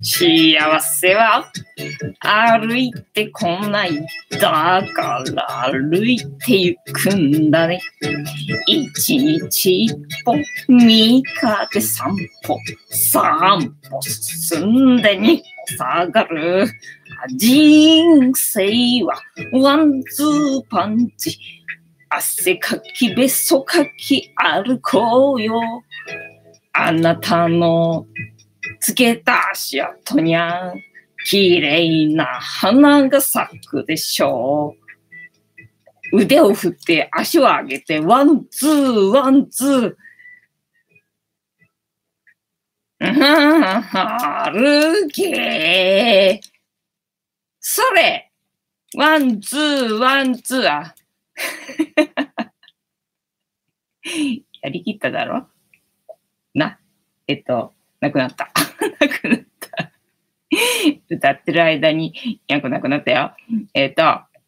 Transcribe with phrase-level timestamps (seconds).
[0.00, 1.50] 幸せは
[2.20, 4.06] 歩いてこない。
[4.30, 7.80] だから歩いてゆくんだね。
[8.68, 10.36] 一日一歩、
[10.68, 12.56] 三日で三歩、
[12.90, 15.42] 三歩進んで二歩
[15.76, 16.68] 下がる。
[17.36, 19.20] 人生は
[19.52, 21.36] ワンツーパンチ。
[22.10, 25.60] 汗かき、べそかき、歩こうよ。
[26.72, 28.06] あなたの
[28.80, 30.82] つけた足跡にゃ、
[31.24, 34.74] 綺麗な花が咲くでしょ
[36.12, 36.20] う。
[36.20, 39.96] 腕を振って足を上げて、ワン、ツー、ワン、ツー。
[43.00, 46.40] 歩け
[47.60, 48.32] それ
[48.96, 50.68] ワン、ツー、ワン、ツー。
[50.68, 50.94] あ
[54.62, 55.46] やりきっただろ？
[56.54, 56.80] な。
[57.26, 58.50] えっと、なくなった。
[59.00, 59.92] なくなった。
[61.10, 63.32] 歌ってる間に、やくなくなったよ。
[63.74, 64.02] えっ、と、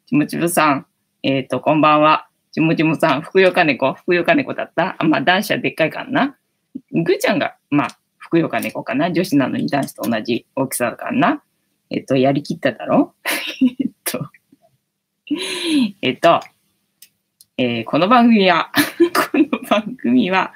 [0.06, 0.86] ちもちもさん、
[1.22, 2.28] えっ、と、こんばんは。
[2.52, 4.96] ちもちもさん、ふくよか猫、ふくよか猫だった？
[4.98, 6.36] あ、まあ、男子はでっかいかな。
[6.92, 9.12] ぐーちゃんが、まあ、ふくよか猫かな。
[9.12, 11.42] 女子なのに男子と同じ大きさだからな。
[11.90, 13.14] えっ、と、やりきっただろ？
[13.80, 14.30] えっと、
[16.02, 16.40] えっ、と、
[17.62, 18.70] えーこの番組は、
[19.32, 20.54] この番組は、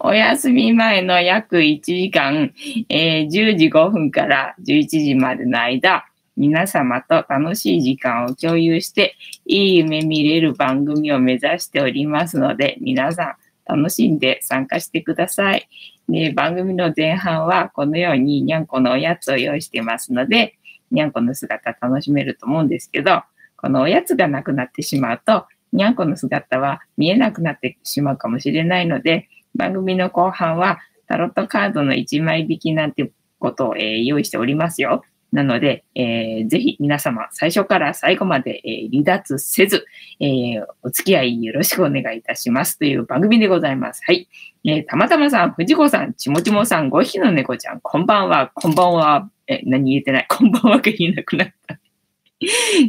[0.00, 2.54] お休み前の約1時間、
[2.88, 13.36] えー10時5分から11時までの間、皆様と楽しい時間を共有して、いい夢見れる番組を目指しておりますので、皆さ
[13.68, 15.68] ん楽しんで参加してください。
[16.08, 20.54] で番組の前半はこのようににゃんこのおやつを用意してますので、
[20.90, 23.24] にゃんこの姿楽しめると思うんですけど、
[23.58, 35.02] このおやつがなくなってしまうと、にゃんこの姿は見えなくなってしまうかもしれないので、番組の後半はタロットカードの1枚引きなんてことを、えー用意しておりますよ。
[35.32, 39.84] なので、えーぜひ皆様最初から最後まで、えー離脱せず、
[40.20, 44.02] えーお付き合いよろしくお願いいたしますという番組でございます。
[44.06, 44.28] はい。
[44.64, 51.78] えーたまたまさん、藤子さん、ちもちもさん、5匹の猫ちゃん、こんばんは、こんばんは、え、何言えてない、こんばんはが言えなくなった。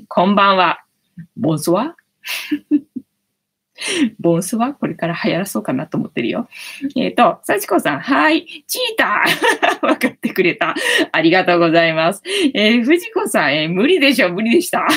[0.08, 0.84] こんばんは、
[1.36, 1.97] ボンソワ
[4.20, 6.48] ボンスはこれから流行らそうかなと思ってるよ。
[6.96, 10.76] えっ、と、幸子さん、はい、チーター わかってくれた。
[11.12, 12.22] ありがとうございます。
[12.54, 14.88] えー藤子さん、えー無理でしょ、無理でした。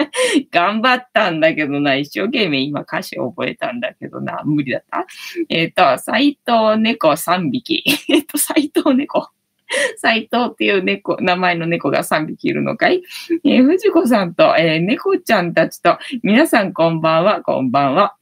[0.50, 5.06] 頑張ったんだけどな、一生懸命今歌詞を覚えたんだけどな、無理だった。
[5.48, 7.84] えっ、と、斎藤猫3匹。
[8.08, 9.28] えっと、斎藤猫。
[9.98, 13.02] 斎藤っていう猫、名前の猫が3匹いるのかい？
[13.44, 18.16] えー藤子さんと、えー猫ちゃんたちと、皆さんこんばんは、こんばんは。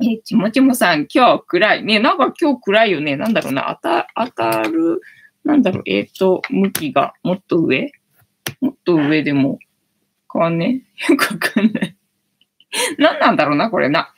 [0.00, 1.84] え、ちもちもさん、今日暗い。
[1.84, 3.16] ね、なんか今日暗いよね。
[3.16, 3.78] なんだろうな。
[3.82, 5.00] 当た、当たる、
[5.44, 5.82] なんだろう。
[5.86, 7.90] えっ、と、向きがもっと上？
[8.60, 9.58] もっと上でも
[10.32, 10.82] 変わんね？
[11.08, 11.96] よくわかんない。
[12.98, 14.14] 何なんだろうな、これな。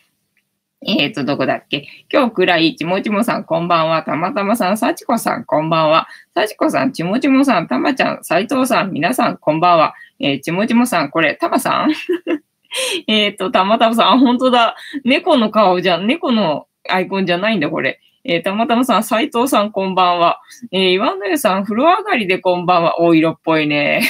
[0.87, 1.87] えっ、と、どこだっけ？
[2.11, 4.03] 今日くらい、ちもちもさん、こんばんは。
[4.03, 6.09] たまたまさん、さちこさん、こんばんは。
[6.35, 9.95] さちこさん、ちもちもさん、たまちゃん、斎藤さん、皆さん、こんばんは。
[10.21, 11.93] えーちもちもさん、これ、たまさん？
[13.09, 14.75] えっと、たまたまさん、あ、本当だ。
[15.05, 16.07] 猫の顔じゃん。
[16.07, 18.01] 猫のアイコンじゃないんだ、これ。
[18.23, 20.41] えーたまたまさん、斉藤さん、こんばんは。
[20.73, 23.01] えー岩野湯さん、風呂上がりでこんばんは。
[23.01, 24.03] お、色っぽいね。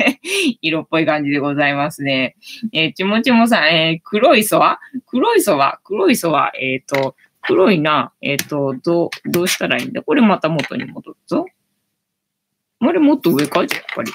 [0.60, 2.36] 色っぽい感じでございますね。
[2.74, 8.12] えーちもちもさん、えー黒いそは黒いそは黒いそはえっ、と、黒いな。
[8.20, 10.02] えっ、と、どう、どうしたらいいんだ？
[10.02, 11.46] これまた元に戻るぞ。
[12.80, 13.60] あれ、もっと上か？
[13.60, 14.12] やっぱり。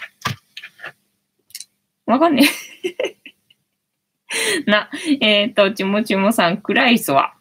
[2.05, 2.43] わかんね
[2.83, 3.15] え。
[4.69, 7.33] な、えっ、と、ちもちもさん、暗いそは。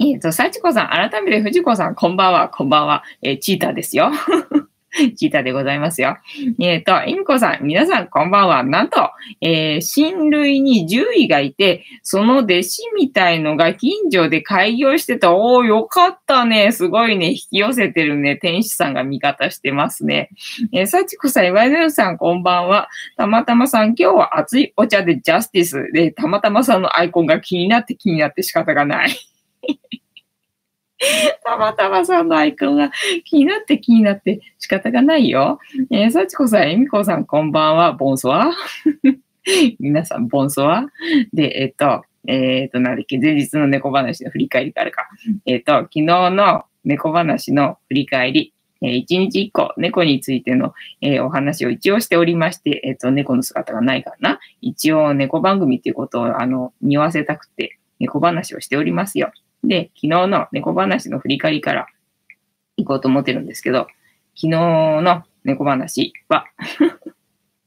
[0.00, 3.02] えっ、と、さちこさん、改めて藤子さん、こんばんは、こんばんは。
[3.20, 4.12] えーチーターですよ。
[5.16, 6.16] チーターでございますよ。
[6.60, 8.62] えっ、と、イミコさん、皆さん、こんばんは。
[8.62, 9.10] なんと、
[9.40, 15.34] えー親類に獣医がいて、その弟子みたいのが近所で開業してた。
[15.34, 16.70] おー、よかったね。
[16.70, 17.30] すごいね。
[17.30, 18.36] 引き寄せてるね。
[18.36, 20.30] 天使さんが味方してますね。
[20.72, 22.88] えー、さちこさん、岩井さん、こんばんは。
[23.16, 29.10] たまたまさん、今日は熱いお茶でジャスティスで、たまたまさんのアイコンが気になって気になって仕方がない。
[31.44, 32.90] たまたまさんのアイコンが
[33.24, 35.60] 気になって気になって仕方がないよ。
[35.90, 37.92] えー、さちこさん、えみこさん、こんばんは。
[37.92, 38.50] ボンソワ
[39.78, 40.86] 皆さん、ボンソワ
[41.32, 45.08] で、えっ、と、えっ、と、なんだっけ、前日の猫話の振り返りからか。
[45.46, 48.52] えっ、と、昨日の猫話の振り返り、
[48.82, 54.40] えー一日一個、猫についての、えーお話を一応しておりまして、えっ、と、猫の姿がないからな。
[54.60, 59.32] 一応、猫番組っていうことを、あの、匂わせたくて、猫話をしておりますよ。
[59.64, 61.86] で、昨日の猫話の振り返りから
[62.76, 63.88] 行こうと思ってるんですけど、
[64.34, 66.46] 昨日の猫話は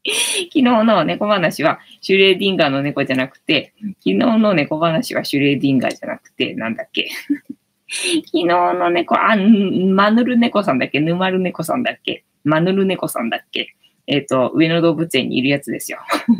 [0.04, 7.08] 昨日の猫話はシュレーディンガーの猫じゃなくて、昨日の猫話はシュレーディンガーじゃなくて、なんだっけ
[7.88, 10.98] 昨日の猫、あ、マヌル猫さんだっけ？
[11.00, 12.24] ヌマル猫さんだっけ？
[12.42, 13.74] マヌル猫さんだっけ？
[14.06, 15.98] えっ、ー、と、上野動物園にいるやつですよ。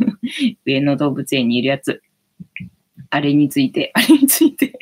[0.65, 2.01] 上野動物園にいるやつ。
[3.09, 4.73] あれについて、 あれについて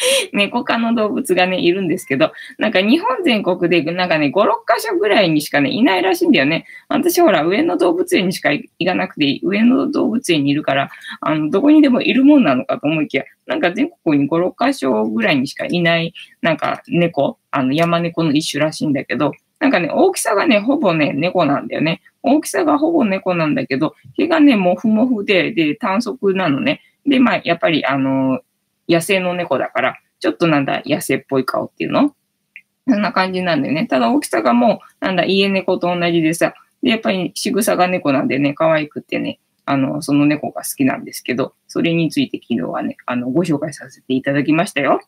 [0.32, 6.66] 猫科の動物がね、いるんですけど、なんか日本全国でなんかね、5、6箇所ぐらいにしかね、いないらしいんだよね。
[6.88, 22.00] 私ほら、上野動物園にしか行かなくて、上野動物園にいるから、あの、どこにでもいるもんなのかと思いきや、なんか全国に5、6箇所ぐらいにしかいない、なんか猫、あの、山猫の一種らしいんだけど、なんかね、大きさがね、ほぼね、猫なんだよね。
[22.22, 26.80] 大きさがほぼ猫なんだけど、毛がね、もふもふで、で、短足なのね。
[27.06, 28.40] で、まあ、やっぱり、あの、
[28.88, 32.14] 野生の猫だから、ちょっとなんだ、野生っぽい顔っていうの？
[32.88, 33.86] そんな感じなんでね。
[33.86, 45.00] ただ大きさがもう、なんだ、家猫と同じでさ、で、やっぱり仕草が猫なんでね、可愛くてね、あの、その猫が好きなんですけど、それについて昨日はね、あの、ご紹介させていただきましたよ。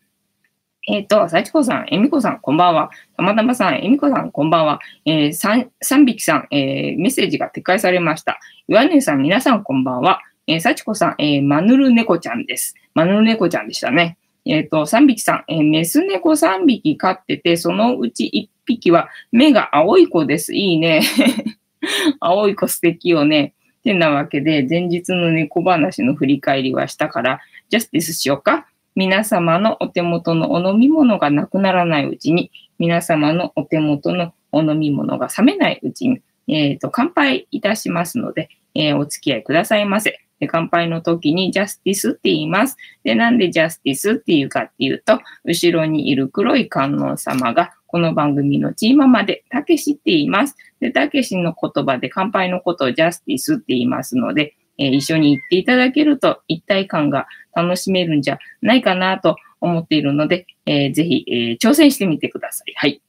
[0.88, 2.90] えっ、ー、と、幸子さん、えみこさん、こんばんは。
[3.16, 4.80] たまたまさん、えみこさん、こんばんは。
[5.04, 8.40] えー、三、三匹さん、えー、メッセージが撤回されました。
[8.68, 10.20] 岩根さん、皆さん、こんばんは。
[10.52, 12.74] えー、幸子さん、えー、マヌルネコちゃんです。
[12.94, 14.18] マヌルネコちゃんでしたね。
[14.44, 20.54] えっ、ー、と、3匹さん、えー、メス猫3匹飼ってて、そのうち1匹は目が青い子です。
[20.54, 21.02] いいね。
[22.20, 23.54] 青い子素敵よね。
[23.82, 28.66] てなわけで、前日の猫話の振り返りはしたから、ジャスティスしようか。
[28.94, 40.20] 皆様のお手元のお飲み物がなくならないうちに、皆様のお手元のお飲み物が冷めないうちに、えっ、ー、と、乾杯いたしますので、えー、お付き合いくださいませ。
[40.42, 42.76] で、乾杯の時にジャスティスって言います。
[43.04, 50.56] で、なんでジャスティスっていうかっていうと、後ろにいる黒い観音様が、この番組のチーママで、たけしって言います。
[50.80, 62.72] で、たけしの言葉で乾杯のことをジャスティスって言いますので、えー、一緒に言っていただけると一体感が楽しめるんじゃないかなと思っているので、えー、ぜひ、えー、挑戦してみてください。
[62.74, 63.00] はい。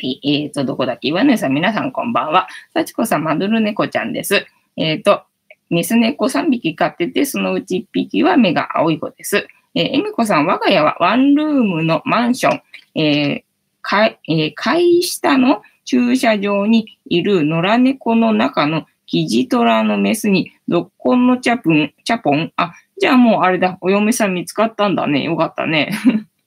[0.00, 1.06] えっ、ー、と、どこだっけ？
[1.06, 2.48] 岩根さん、皆さんこんばんは。
[2.74, 4.44] 幸子さん、マドルネコちゃんです。
[4.76, 5.22] えっ、ー、と、
[5.70, 9.46] メス猫3匹飼ってて、そのうち1匹は目が青い子です。
[9.74, 12.62] えー、エミコさん、我が家はワンルームのマンション、
[13.00, 13.42] えー、
[13.82, 25.22] 階、えー、階下の駐車場にいる野良猫の中のキジトラのメスに、どっこんのチャプン、チャポン、あ、じゃあもうあれだ、お嫁さん見つかったんだね。
[25.22, 25.92] よかったね。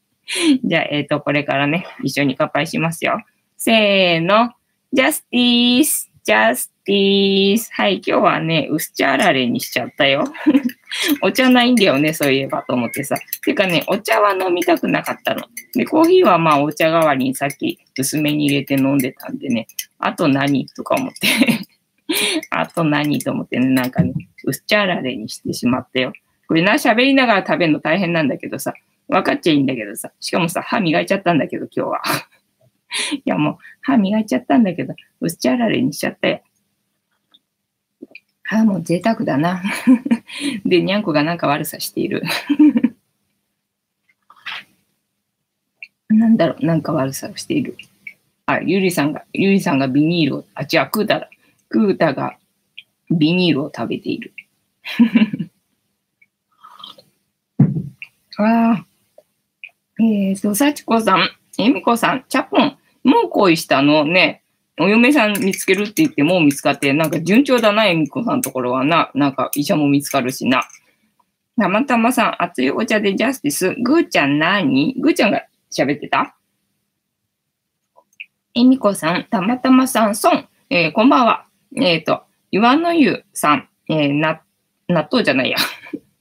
[0.63, 3.21] じゃあ、えっ、ー、と、これからね、一緒に乾杯しますよ。
[3.57, 4.51] せーの、
[4.93, 7.69] ジャスティース、ジャスティース。
[7.73, 10.23] はい、今日はね、薄茶あられにしちゃったよ。
[11.21, 13.15] お茶ないんだよね、そういえばと思ってさ。
[13.45, 15.47] てかね、お茶は飲みたくなかったの。
[15.73, 19.67] で、コーヒーはまあお茶代わりにさっき薄めに入れて飲んでたんでね、
[19.99, 21.27] あと何とか思って
[22.49, 24.13] あと何と思ってね、なんかね、
[24.43, 26.13] 薄茶あられにしてしまったよ。
[26.47, 28.73] これな、喋りながら食べるの大変なんだけどさ、
[29.07, 32.01] 分かっちゃいいんだけどさ、しかもさ、歯磨いちゃったんだけど、今日は。
[33.13, 36.41] いやもう、歯磨いちゃったんだけど、薄茶あられにしちゃったよ。
[38.53, 39.63] あ、もう贅沢だな。
[40.65, 42.21] で、にゃんこがなんか悪さしている。
[46.09, 47.77] なんだろう、なんか悪さをしている。
[48.45, 51.29] あ、ゆりさんが、ゆりさんがビニールを、あ、違う、クータだ。
[51.69, 52.37] クータが
[53.09, 54.33] ビニールを食べている。
[58.37, 58.85] ああ。
[59.99, 64.03] えっ、ー、と、幸子さん、えみこさん、チャポン、もう恋したの？
[64.03, 64.40] ね、
[64.81, 69.11] お嫁さん見つけるって言っても見つかって、なんか順調だな、えみこさんのところはな。
[69.13, 70.63] なんか医者も見つかるしな。
[71.57, 73.75] たまたまさん、熱いお茶でジャスティス。
[73.83, 74.95] ぐーちゃん何？
[74.99, 76.35] ぐーちゃんが喋ってた？
[78.55, 80.47] えみこさん、たまたまさん、ソン。
[80.69, 81.45] えー、こんばんは。
[81.75, 83.69] えっ、ー、と、岩の湯さん。
[83.87, 84.41] えー、な、
[84.87, 85.57] 納豆じゃないや。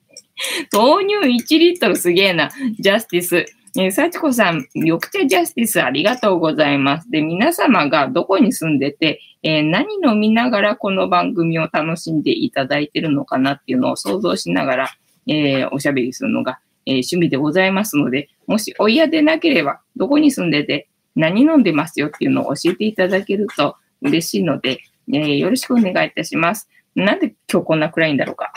[0.72, 2.50] 豆乳1リットルすげえな。
[2.78, 3.46] ジャスティス。
[3.76, 7.10] えー、幸子さん、緑茶ジャスティスありがとうございます。
[7.10, 14.90] で、皆様がどこに住んでて、えー、何飲みながらこの番組を楽しんでいただいてるのかなっていうのを想像しながら、
[15.28, 24.80] えー、おしゃべりするのが、え、趣味でございますので、もしお嫌でなければ、どこに住んでて何飲んでますよっていうのを教えていただけると嬉しいので、
[25.12, 26.68] え、よろしくお願いいたします。
[26.96, 28.52] なんで今日こんな暗いんだろうか。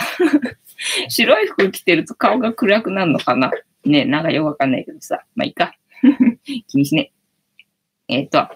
[1.09, 3.51] 白い服着てると顔が暗くなるのかな？
[3.85, 5.23] ね、なんかよくわかんないけどさ。
[5.35, 5.75] まあいいか。
[6.67, 7.11] 気にしね。
[8.07, 8.53] えっ、ー、と、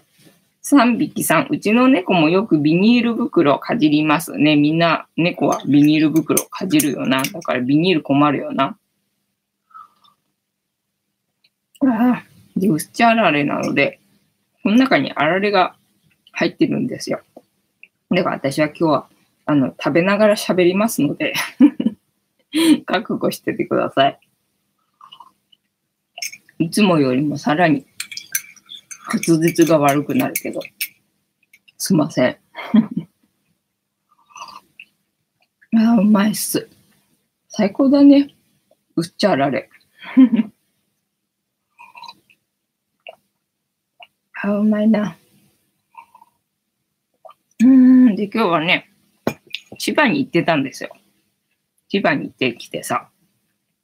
[0.64, 4.56] 3匹さん、うちの猫もよくビニール袋かじりますね。
[4.56, 7.22] みんな猫はビニール袋かじるよな。
[7.24, 8.78] だからビニール困るよな。
[11.82, 12.24] ああ、
[12.58, 14.00] で、薄茶あられなので、
[14.64, 15.76] この中にあられが
[16.34, 17.22] 入ってるんですよ。
[18.12, 19.08] だから私は今日は、
[19.46, 21.34] あの、食べながら喋りますので
[23.02, 24.20] 覚悟しててください。
[26.60, 27.86] いつもよりもさらに
[29.14, 30.60] 滑舌が悪くなるけど、
[31.78, 32.38] すいません。
[35.78, 36.68] ああ、うまいっす。
[37.50, 38.36] 最高だね。
[38.96, 39.70] うっちゃられ。
[44.42, 45.18] あうまいな。
[47.60, 48.90] うん、で、今日はね、
[49.80, 50.96] 千葉に行ってたんですよ。
[51.90, 53.10] 千葉に行ってきてさ、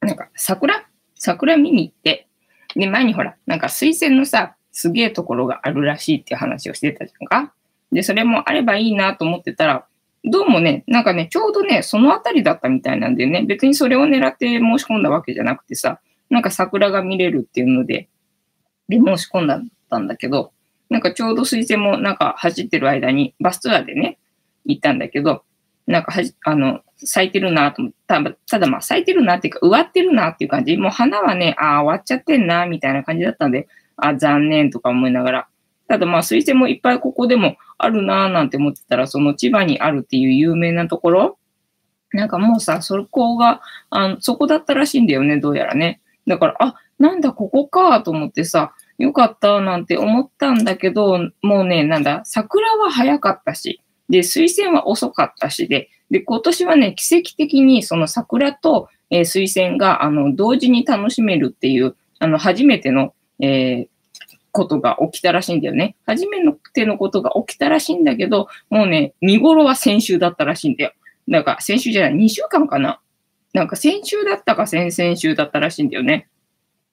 [0.00, 0.86] なんか桜？
[1.16, 2.28] 桜見に行って、
[2.74, 7.54] で、前にほら、なんか水仙のさ、すげえところがあるらしいっていう話をしてたじゃんか？
[7.92, 9.86] で、それもあればいいなと思ってたら、
[10.24, 18.08] どうもね、なんかね、ちょうどね、そのあたりだったみたいなんでね、別にそれを狙って申し込んだわけじゃなくてさ、なんか桜が見れるっていうので、
[18.88, 19.58] で、申し込んだ
[19.98, 20.52] んだけど、
[20.90, 24.18] なんかちょうど水星もなんか走ってる間にバスツアーでね、
[24.64, 25.44] 行ったんだけど、
[25.86, 28.22] なんかはじ、あの、咲いてるなと思った。
[28.48, 30.76] ただまあ咲いてるなっていうか、植わってるなっていう感じ。
[30.76, 35.48] もう花はね、ああ、終わっちゃってんな、みたいな感じだったんで、あ残念とか思いながら。
[35.86, 41.38] ただまあ水星もいっぱいここでもあるなーなんて思ってたら、その千葉にあるっていう有名なところ、
[42.12, 43.60] なんかもうさ、そこが、
[43.90, 46.00] あのそこだったらしいんだよね、どうやらね。
[46.26, 63.88] だから、あ、なんだ、ここかと思ってさ、よかったなんて思ったんだけど、もうね、なんだ、桜は早かったし、で、水仙は遅かったしで、で、今年はね、奇跡的にその桜と、えー、水仙が、あの、同時に楽しめるっていう、あの、初めての、えー、
[64.52, 65.96] ことが起きたらしいんだよね。
[66.06, 66.38] 初め
[66.72, 70.92] てのことが起きたらしいんだけど、もうね、見頃は先週だったらしいんだよ。
[71.28, 73.00] だか、先週じゃない、2週間かな。
[73.52, 76.28] なんか先週だったか先々週だったらしいんだよね。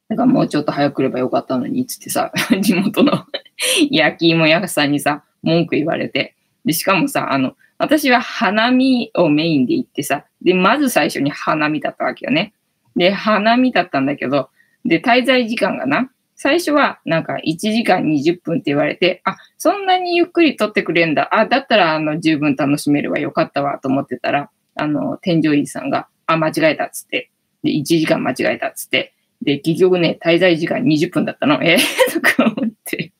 [0.09, 3.25] だかもうちょっと早く来ればよかったのに、つってさ、 地元の
[3.91, 6.35] 焼き芋屋さんにさ、文句言われて。
[6.65, 12.53] で、しかもさ、あの、私は花見をメインで行ってさ、で、まず最初に花見だったわけよね。
[12.95, 14.49] で、花見だったんだけど、
[14.85, 21.29] で、滞在時間がな、最初はなんか1時間20分って言われて、あ、そんなにゆっくり撮ってくれんだ。
[21.31, 27.31] あ、だったらあの十分楽しめるわよかったわと思ってたら、あの、添乗員さんが、あ、間違えたっつって、
[27.63, 31.63] で、1時間間違えたっつって、で、結局ね、滞在時間20分だったの。
[31.63, 31.79] えー、
[32.13, 33.11] とか思って。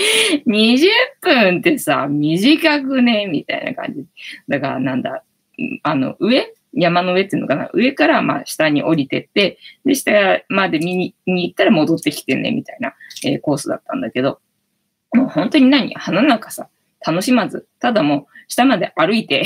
[0.46, 0.86] 20
[1.20, 3.26] 分ってさ、短くね？
[3.26, 4.04] みたいな感じ。
[4.48, 5.24] だからなんだ、
[5.82, 6.54] あの、上？
[6.72, 7.68] 山の上っていうのかな？
[7.72, 14.40] 上からまあ下に降りてって、で、下まで見に行ったら戻ってきてね、みたいな、えー、コースだったんだけど、
[15.12, 15.94] もう本当に何？
[15.94, 16.68] 花なんかさ、
[17.04, 19.44] 楽しまず、ただもう下まで歩いて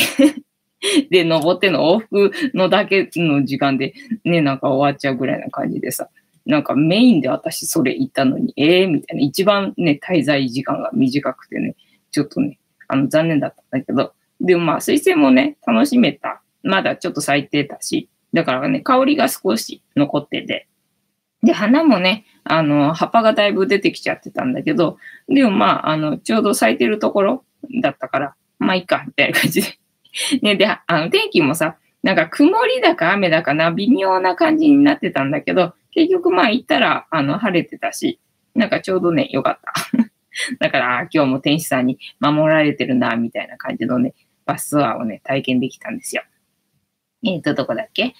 [1.10, 3.94] で、登っての往復のだけの時間で、
[4.24, 6.10] ね、なんか終わっちゃうぐらいな感じでさ、
[6.46, 11.74] なんかメインで私それ行ったのに、ええー、みたいな、一番ね、滞在時間が短くてね、
[12.10, 12.58] ちょっとね、
[12.88, 16.42] あの、残念だったんだけど、でもまあ、水星もね、楽しめた。
[16.62, 20.68] まだちょっと咲いてたし、だからね、香りが少し残ってて、
[21.42, 24.98] で、花もね、あの、葉っぱがだいぶ出てきちゃってたんだけど、
[25.28, 27.44] でもまあ、あの、ちょうど咲いてるところ
[27.82, 29.78] だったから、まあいいか、みたいな感じで。
[30.42, 38.20] ね、で、あの、天気もさ、なんか曇りだか雨だかな、微妙な感じになってたんだけど、結局まあ行ったら、あの、晴れてたし、
[38.54, 39.72] なんかちょうどね、よかった。
[40.58, 46.22] だから、今日も天使さんに守られてるな、みたいな感じのね、バスツアーをね、体験できたんですよ。
[47.24, 48.14] えっ、ー、と、どこだっけ？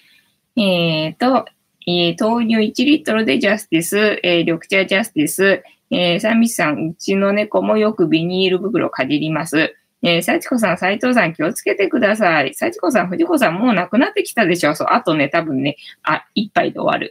[0.57, 1.47] えっ、ー、と、
[1.87, 9.75] えー、豆乳1リットルでジャスティス、え、緑茶ジャスティス、えー、サミスさん、うちの猫もよくビニール袋かじります。
[10.05, 12.55] えー、幸子さん、斉藤さん、気をつけてください。
[12.55, 14.75] 幸子さん、藤子さん、もうなくなってきたでしょ。
[14.75, 17.11] そう、あとね、多分ね、あ、一杯で終わる。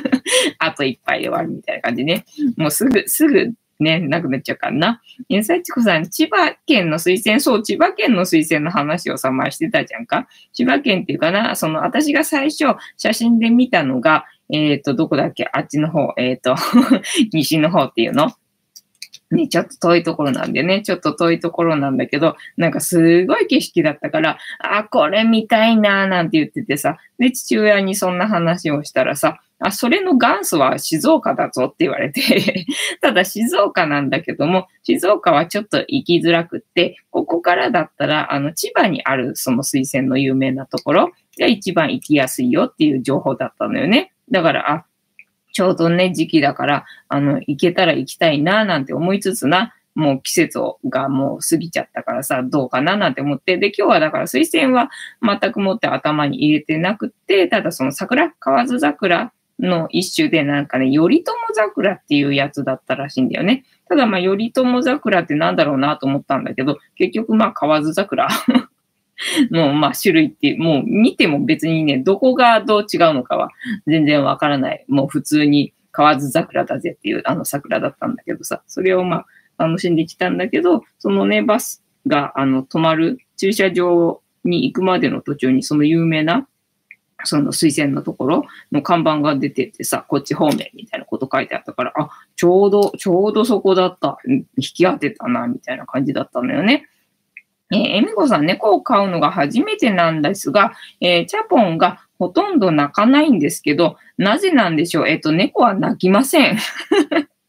[0.58, 2.26] あと一杯で終わるみたいな感じね。
[2.58, 5.00] もうすぐ、すぐ、ね、なくなっちゃうからな。
[5.30, 10.28] えー、幸子さん、千葉県の推薦、そう、千葉県の推薦の話をさ、前してたじゃんか。
[10.52, 12.66] 千葉県っていうかな、その、私が最初、
[12.98, 15.48] 写真で見たのが、えっ、ー、と、どこだっけ？
[15.50, 16.54] あっちの方、えっ、ー、と、
[17.32, 18.30] 西の方っていうの
[19.34, 32.66] ね、ちょっと遠いところなんでね、ちょっと遠いところなんだけど、なんかすごい景色だったから、あ、これ見たいなーなんて言っててさ、で、父親にそんな話をしたらさ、あ、それの元祖は静岡だぞって言われて
[33.00, 44.12] ただ静岡なんだけども、静岡はちょっと行きづらくって、ここからだったら、あの、千葉にあるその水仙の有名なところが一番行きやすいよっていう情報だったのよね。
[44.30, 44.84] だから、あ、
[45.54, 50.58] ちょうどね、時期だから、あの、行けたら行きたいな、なんて思いつつな、もう季節
[50.88, 54.90] がもう過ぎちゃったからさ、どうかななんて思って、で、今日はだから推薦は
[55.22, 63.64] 全くもって頭に入れてなくて、ただその桜、河津桜の一種でなんかね、頼朝桜っていうやつだったらしいんだよね。
[63.88, 68.26] ただまあ、頼朝桜ってなんだろうなと思ったんだけど、結局まあ、河津桜
[69.50, 73.50] の、まあ、種類って、もう見ても別にね、どこがどう違うのかは
[73.86, 74.84] 全然わからない。
[74.88, 79.24] もう普通に河津桜だぜっていうあの桜だったんだけどさ、それをま
[79.58, 86.46] あ、楽しんできたんだけど、そのね、バスが、あの、止まる駐車場に行くまでの途中にその有名な
[87.24, 94.18] その推薦のところの看板が出ててさ、こっち方面みたいなこと書いてあったから、あ、ちょうど、ちょうどそこだった。
[94.26, 96.88] 引き当てたな、みたいな感じだったんだよね。
[97.74, 105.08] えー、エミコさん、猫を飼うのが初めてなんですが、えー、チャポンがほとんど泣かないんですけど、なぜなんでしょう？
[105.08, 106.58] えっ、ー、と、猫は泣きません。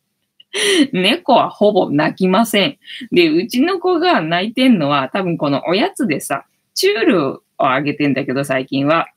[0.94, 2.78] 猫はほぼ泣きません。
[3.12, 9.08] で、うちの子が泣いてんのは多分このおやつでさ、チュールをあげてんだけど最近は。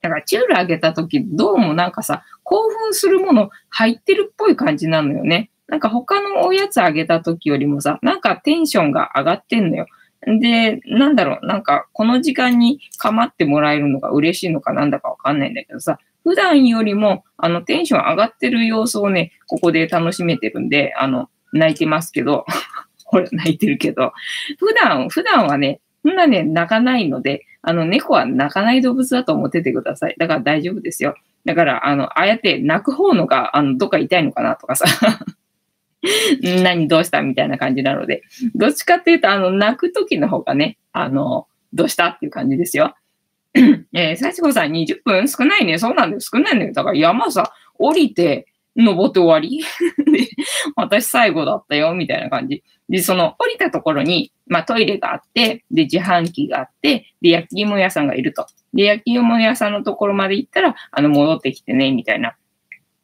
[0.00, 5.50] だからチュールあげた時、どうもなんかさ、興奮するもの入ってるっぽい感じなのよね。
[5.66, 9.86] なんか他のおやつあげた時よりもさ、なんかテンションが上がってんのよ。
[10.26, 22.44] で、なんだろう、なんかこの時間に構ってもらえるのが嬉しいのかなんだかわかんないんだけどさ、普段よりもあのテンション上がってる様子をね、ここで楽しめてるんで、あの、泣いてますけど、
[23.04, 24.12] ほら、泣いてるけど、
[24.58, 30.16] 普段、普段はね、そんなね、泣かないので、あの、猫は泣かない動物だと思っててください。
[30.18, 31.14] だから大丈夫ですよ。
[31.44, 34.84] だから、あの、ああやって泣く方のが、あの、どっか痛いのかなとかさ。
[36.62, 38.22] 何どうしたみたいな感じなので、
[38.54, 42.94] どっちかっていうと、あの、泣く時の方がね、あの、どうしたっていう感じですよ。
[43.92, 45.78] えー、幸子さん20分少ないね。
[45.78, 46.20] そうなんだよ。
[46.20, 46.72] 少ないね。
[46.72, 49.64] だから山さ、降りて、登って終わり、
[50.76, 52.62] 私最後だったよ、みたいな感じ。
[52.88, 58.46] で、その降りたところに、まあトイレがあって、で、自販機があって、で、焼き芋屋さんがいると。
[58.72, 62.36] で、焼き芋屋さんのところまで行ったら、あの、戻ってきてね、みたいな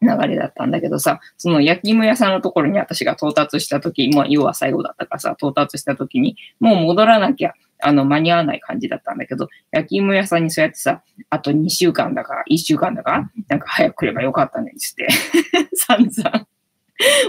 [0.04, 15.08] 流れだったんだけどさ、その焼き芋屋さんのところに私が到達した時、もう要は最後だったからさ、到達した時に、もう戻らなきゃ、あの、間に合わない感じだったんだけど、焼き芋屋さんにそうやってさ、あと2週間だから、1週間だから、なんか早く来ればよかったね、つって、
[15.74, 16.46] 散々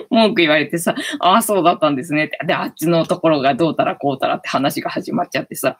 [0.10, 2.39] 文句言われてさ、ああ、そうだったんですねって。
[2.45, 5.80] で、あっちのところがどうたらこうたらって話が始まっちゃってさ。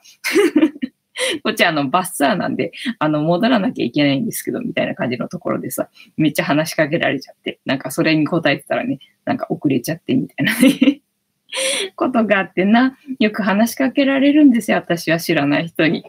[1.42, 10.52] こっちあのバスツアーなんで、あの戻らなきゃいけないんですけど、みたいな感じのところでさ、めっちゃ話しかけられちゃって、なんかそれに答えてたらね、なんか遅れちゃってみたいな
[11.96, 16.04] ことがあってな、よく話しかけられるんですよ、私は知らない人に。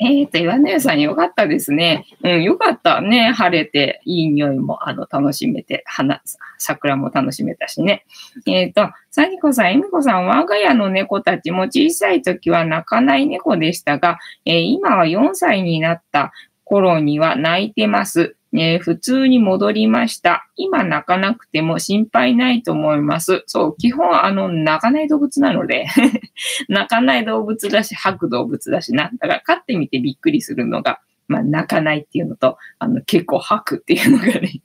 [0.00, 2.06] えっ、ー、と、岩根さんよかったですね。
[2.24, 3.32] うん、よかったね。
[3.32, 6.22] 晴れて、いい匂いも、あの、楽しめて、花、
[6.56, 8.06] 桜も楽しめたしね。
[8.46, 16.32] えっ、ー、と、さきこさん、えみこさん、我が家の猫たちも小さい時は泣かない猫でしたが、えー、今は4歳になった
[16.64, 18.36] 頃には泣いてます。
[18.52, 20.48] えー、普通に戻りました。
[20.56, 23.44] 今泣かなくても心配ないと思います。
[23.46, 25.86] そう、基本あの、泣かない動物なので
[26.68, 29.10] 泣かない動物だし、吐く動物だしな。
[29.18, 34.62] だから飼ってみてびっくりするのが、まあ泣かないっていうのと、あの、結構吐くっていうのがね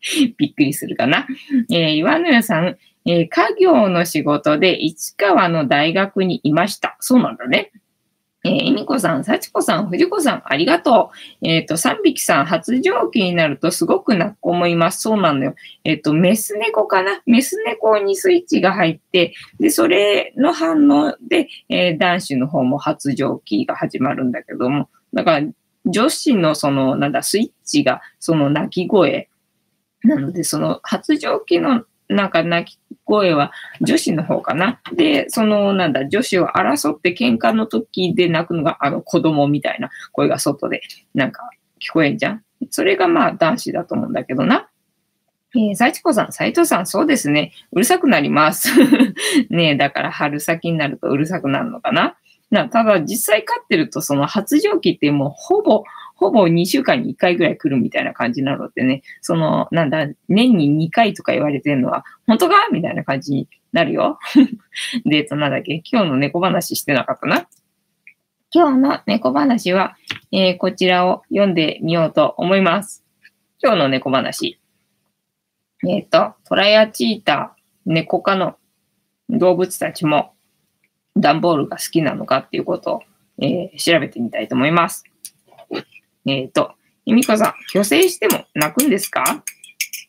[0.36, 1.26] びっくりするかな。
[1.70, 6.96] えー、岩野屋さん、えー、家業の仕事で市川の大学にいました。
[7.00, 7.72] そうなんだね。
[8.44, 11.10] えー、えみこさん、さちこさん、ふじこさん、ありがと
[11.42, 11.46] う。
[11.46, 15.00] えっ、ー、と、3匹さん、発情期になるとすごく泣く子もいます。
[15.00, 15.54] そうなのよ。
[15.84, 25.46] えっ、ー、と、メス猫かなメス猫にスイッチが入って、で、それの反応で、えー、男子の方も発情期が始まるんだけども、だから、
[25.86, 29.28] 女子のその、なんだ、スイッチが、その泣き声、
[30.04, 34.80] なので、その発情期のなんか泣き声は女子の方かな。
[34.92, 40.82] で、そのなんだ、女子を争って喧嘩の時で泣くのがあの子供みたいな声が外で
[41.14, 42.44] なんか聞こえんじゃん。
[42.70, 44.68] それがまあ男子だと思うんだけどな。
[45.54, 47.52] えー、幸子さん、斉藤さん、そうですね。
[47.72, 48.68] うるさくなります。
[49.48, 52.16] ねえ、だから春先になるとうるさくなるのかな。
[52.50, 55.84] なただ実際飼ってるとその発情期ってもうほぼ
[56.18, 62.54] ほぼ2週間に1回ぐらい来るみたいな感じなのでね、その、なんだ、年に2回とか言われてるのは、本当か？
[62.72, 64.18] みたいな感じになるよ。
[65.06, 67.46] で、えっと、なんだっけ、今日の猫話してなかったな？
[68.50, 69.96] 今日の猫話は、
[70.32, 73.04] えー、こちらを読んでみようと思います。
[73.62, 74.58] 今日の猫話。
[75.86, 78.56] えっ、ー、と、トラやチーター、猫科の
[79.30, 80.32] 動物たちも
[81.16, 83.02] 段ボールが好きなのかっていうことを、
[83.40, 85.04] えー、調べてみたいと思います。
[86.28, 86.72] えっ、ー、と、
[87.06, 89.42] ゆみこさん、虚勢しても泣くんですか？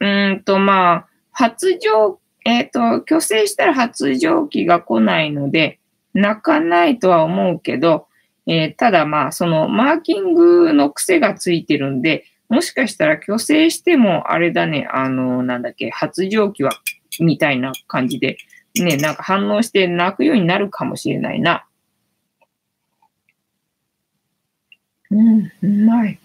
[0.02, 5.80] うんと、まあ、発情、えっ、ー、と、虚勢したら発情期が来ないので、
[6.14, 8.08] 泣かないとは思うけど、
[8.48, 16.72] えー、ただまあ、そのマーキングの癖がついてるんで、もしかしたら虚勢しても、あれだね、あの、なんだっけ、発情期は
[17.20, 18.38] みたいな感じで、
[18.76, 21.66] ね、なんか反応して泣くようになるかもしれないな。
[25.12, 26.20] うん、うまい。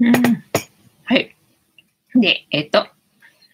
[0.00, 0.12] うん。
[1.04, 1.34] はい。
[2.14, 2.86] で、えっと、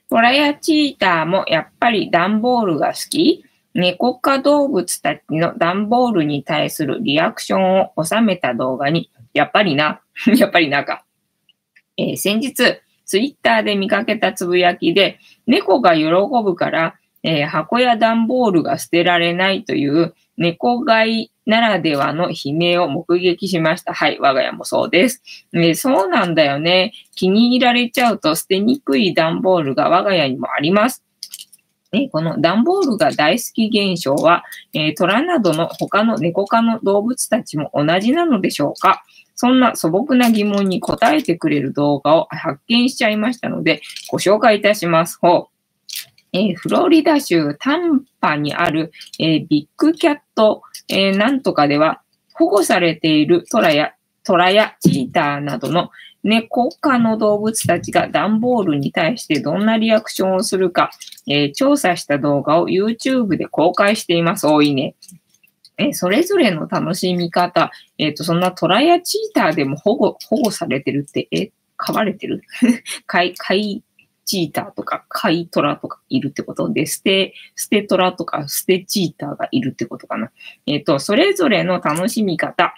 [0.09, 3.45] トラやチーターもやっぱり段ボールが好き？
[3.75, 10.01] 猫科動物たちの段ボールに対するリアクションを収めた動画に、やっぱりな、
[10.39, 11.05] やっぱりなんか、
[11.99, 23.95] えー、先日、ツイッターで見かけたつぶやきで、猫が喜ぶから、えー、箱や段ボールが捨てられないという猫飼いならではの悲鳴を目撃しました。
[23.95, 25.23] はい、我が家もそうです。
[25.53, 26.93] えー、そうなんだよね。
[27.15, 31.03] 気に入られちゃうと捨てにくい段ボールが我が家にもあります。
[31.93, 39.05] えこの段ボールが大好き現象は、えー、虎などの他の猫科の動物たちも同じなのでしょうか
[39.37, 45.19] そんな素朴な疑問に答えてくれる動画を発見しちゃいましたので、ご紹介いたします。
[45.21, 45.56] ほう
[46.33, 52.03] えー、フロリダ州タンパにある、えー、ビッグキャット、えー、なんとかでは、
[52.35, 53.93] 保護されているトラや、
[54.25, 55.91] トラやチーターなどの
[56.27, 60.91] 猫科の動物たちが段ボールに対してどんなリアクションをするか、
[61.29, 64.47] え、調査した動画を YouTube で公開しています。
[64.47, 64.97] 多いね。
[65.79, 72.43] え、それぞれの楽しみ方、えっ、と、そんなトラやチーターでも保護、保護されてるって、え、飼われてる？
[73.07, 73.85] 飼い、飼い
[74.27, 80.31] チーターとか、カイトラとかいるってことで、ステ、ステトラとか、ステチーターがいるってことかな。
[80.67, 82.75] えっ、と、それぞれの楽しみ方、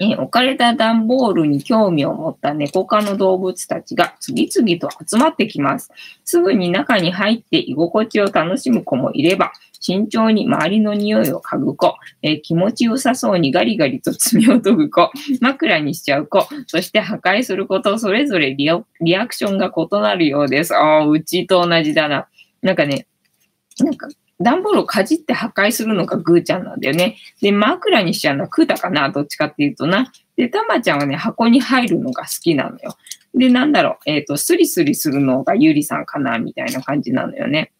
[0.00, 5.90] え置かれた段ボールに興味を持った猫科の動物たちが次々と集まってきます。
[6.24, 18.82] すぐに中に入って居心地を楽しむ子もいれば、慎重に周りの匂いを嗅ぐ子、え、気持ちよさそうにガリガリと爪を研ぐ子、枕にしちゃう子、そして破壊する子とそれぞれリア
[19.26, 20.74] クションが異なるようです。
[20.74, 22.26] ああ、うちと同じだな。
[22.62, 23.06] なんかね、
[23.78, 24.08] なんか
[24.40, 27.16] 段ボールをかじって破壊するのがグーちゃんなんだよね。
[27.40, 30.12] で、枕にしちゃうのはクータかな、どっちかっていうとな。
[30.36, 32.96] で、たまちゃんはね、箱に入るのが好きなのよ。
[33.34, 37.72] で、なんだろう、えっ、ー、と、スリスリするのがゆりさんかな、みたいな感じなのよね。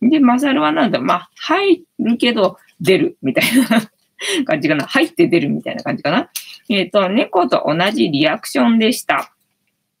[0.00, 3.90] で、マサルはなんだ、まあ、入るけど出る、みたいな
[4.44, 4.86] 感じかな。
[4.86, 6.30] 入って出るみたいな感じかな。
[6.68, 9.32] えっ、ー、と、猫と同じリアクションでした。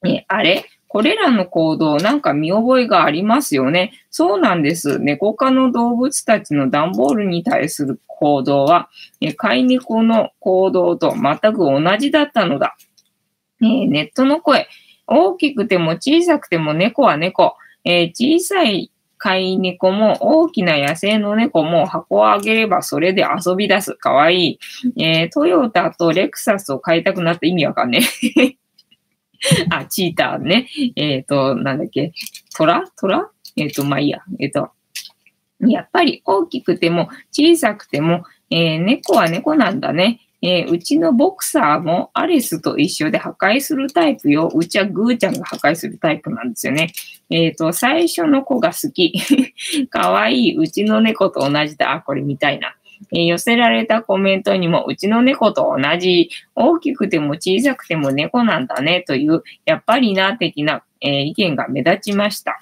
[0.06, 0.64] えあれ？
[0.88, 3.92] これらの行動、なんか見覚えがありますよね。
[4.10, 4.98] そうなんです。
[4.98, 8.88] 猫科の動物たちの段ボールに対する行動は、
[9.36, 12.76] 飼い猫の行動と全く同じだったのだ。
[13.60, 14.66] ネットの声。
[15.06, 17.56] 大きくても小さくても猫は猫。
[17.84, 23.94] え、小さい飼い猫も大きな野生の猫も箱をあげればそれで遊び出す。
[23.94, 24.58] かわい
[24.96, 25.02] い。
[25.02, 28.00] えー、トヨタとレクサスを買いたくなった意味わかんね
[28.38, 28.67] え。
[29.70, 30.68] あ、チーターね。
[30.96, 32.12] えっ、ー、と、なんだっけ。
[32.56, 32.84] トラ？
[32.98, 33.30] トラ？
[33.56, 34.20] えっ、ー、と、まあいいや。
[34.38, 34.70] えっ、ー、と、
[35.60, 40.20] やっぱり大きくても小さくても、えー、猫は猫なんだね。
[40.40, 44.50] えー、うちのボクサーもアレスと一緒で破壊するタイプよ。
[44.54, 46.92] うちはグーちゃんが破壊するタイプなんですよね。
[47.28, 49.12] えっ、ー、と、最初の子が好き。
[49.90, 50.56] かわいい。
[50.56, 51.92] うちの猫と同じだ。
[51.92, 52.76] あ、これ見たいな。
[53.12, 62.60] え、寄せられたコメントにも、うちの猫と同じ、大きくても小さくても猫なんだねという、やっぱりな、的な、え、意見が目立ちました。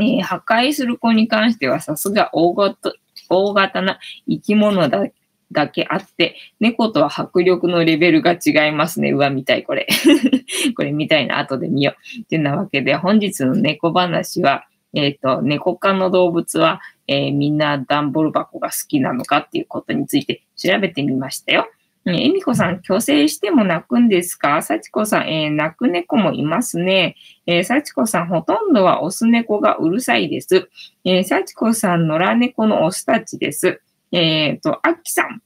[0.00, 2.92] え、破壊する子に関してはさすが大型
[3.28, 5.06] 大型な生き物だ
[5.50, 9.12] だけあって、猫とは迫力のレベルが違いますね。
[9.12, 9.86] うわ、見たい、これ。
[10.76, 12.20] これ見たいな、後で見よう。
[12.20, 21.66] ってなわけで、本日の猫話は、えっ、ー、と、猫科の動物は、えー、みんな段ボール箱が好きなのかっていうことについて調べてみましたよ。
[22.06, 24.62] えー、みこさん、虚勢しても泣くんですか？
[24.62, 27.16] 幸子さん、えー、泣く猫もいますね。
[27.46, 30.70] えー、幸子さん、ほとんどはオス猫がうるさいです。
[31.04, 33.80] えー、幸子さん、野良猫のオスたちです。
[34.12, 35.42] えっ、ー、と、あっきさん、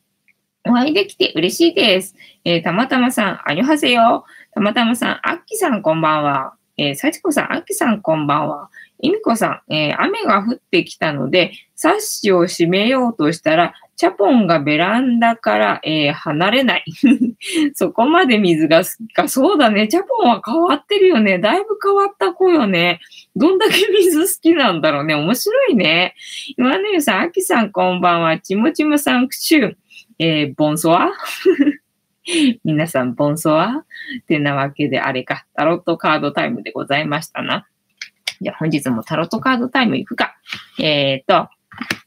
[0.64, 2.14] お会いできて嬉しいです。
[2.44, 4.24] えー、たまたまさん、あにょはせよ。
[4.52, 6.54] たまたまさん、あっきさん、こんばんは。
[6.76, 8.70] えー、幸子さん、あきさん、こんばんは。
[9.00, 16.84] いみこさん、えー、雨が降ってきたので、サッシを閉めようとしたら、チャポンがベランダから、えー、離れない。
[17.74, 19.28] そこまで水が好きか。
[19.28, 19.86] そうだね。
[19.86, 21.38] チャポンは変わってるよね。
[21.38, 23.00] だいぶ変わった子よね。
[23.36, 25.14] どんだけ水好きなんだろうね。
[25.14, 26.14] 面白いね。
[26.56, 28.38] 今ねさん、あきさんこんばんは。
[28.38, 29.76] ちもちもさん、くしゅん。
[30.18, 31.12] えー、ボンソワ？
[32.64, 33.84] 皆さん、ボンソワ
[34.20, 35.46] ってなわけであれか。
[35.54, 37.66] タロットカードタイムでございましたな。
[38.40, 40.36] じゃあ本日もタロットカードタイムいくか。
[40.78, 41.48] えっ、ー、と、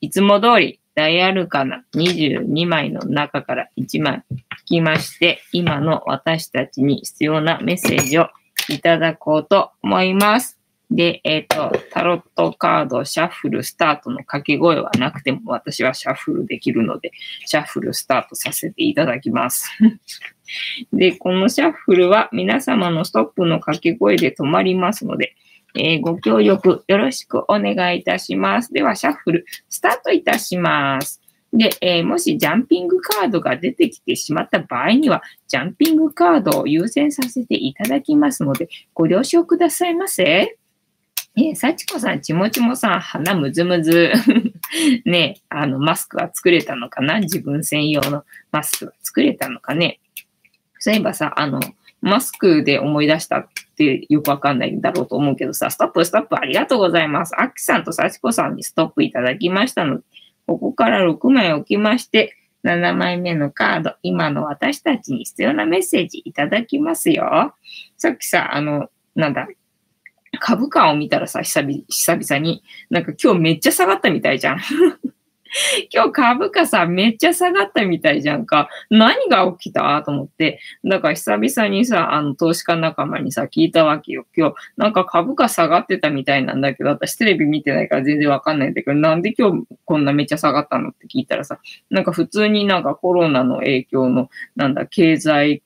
[0.02, 8.30] いつも通りダイアルカナ22枚の中から1枚引きまして、今の私たちに必要なメッセージを
[8.70, 10.60] いただこうと思います。
[10.92, 17.12] で、えっ、と、タロットカード、シャッフル、スタートの掛け声はなくても私はシャッフルできるので、
[17.46, 19.70] シャッフルスタートさせていただきます。
[20.94, 25.36] で、このシャッフルは皆様のストップの掛け声で止まりますので、
[25.78, 28.72] えー、ご協力よろしくお願いいたします。
[28.72, 31.22] では、シャッフル、スタートいたします。
[31.52, 40.58] で、えー、もしジャンピングカードが出てきてしまった場合には、ジャンピングカードを優先させていただきますので、ご了承くださいませ。
[41.38, 44.14] えー、幸子さん、ちもちもさん、鼻むずむず。
[45.06, 47.20] ねあの、マスクは作れたのかな？
[47.20, 50.00] 自分専用のマスクは作れたのかね？
[50.80, 51.60] そういえばさ、あの、
[52.02, 57.34] マスクで思い出したってよくわかんないんだろうと思うけどさ、ストップ、ストップ、ありがとうございます。
[57.40, 60.04] アキさんと幸子さんにストップいただきましたので、
[60.46, 67.54] ここから6枚置きまして、7枚目のカード、今の私たちに必要なメッセージいただきますよ。
[67.98, 69.48] さっきさ、あの、なんだ、
[70.40, 74.60] 株価を見たらさ、久々久々に、なんか今日めっちゃ下がったみたいじゃん。
[75.94, 78.68] 今日株価さ、めっちゃ下がったみたいじゃんか。
[78.90, 80.02] 何が起きた？
[80.04, 80.60] と思って。
[80.84, 84.26] だから久々にさ、あの、投資家仲間にさ、聞いたわけよ。
[84.36, 95.64] 今日、なんか株価下がってたみたいなんだけど、私テレビ見てないから全然わかんないんだけど、なんで今日こんなめっちゃ下がったのって聞いたらさ、なんか普通になんかコロナの影響の、なんだ、経済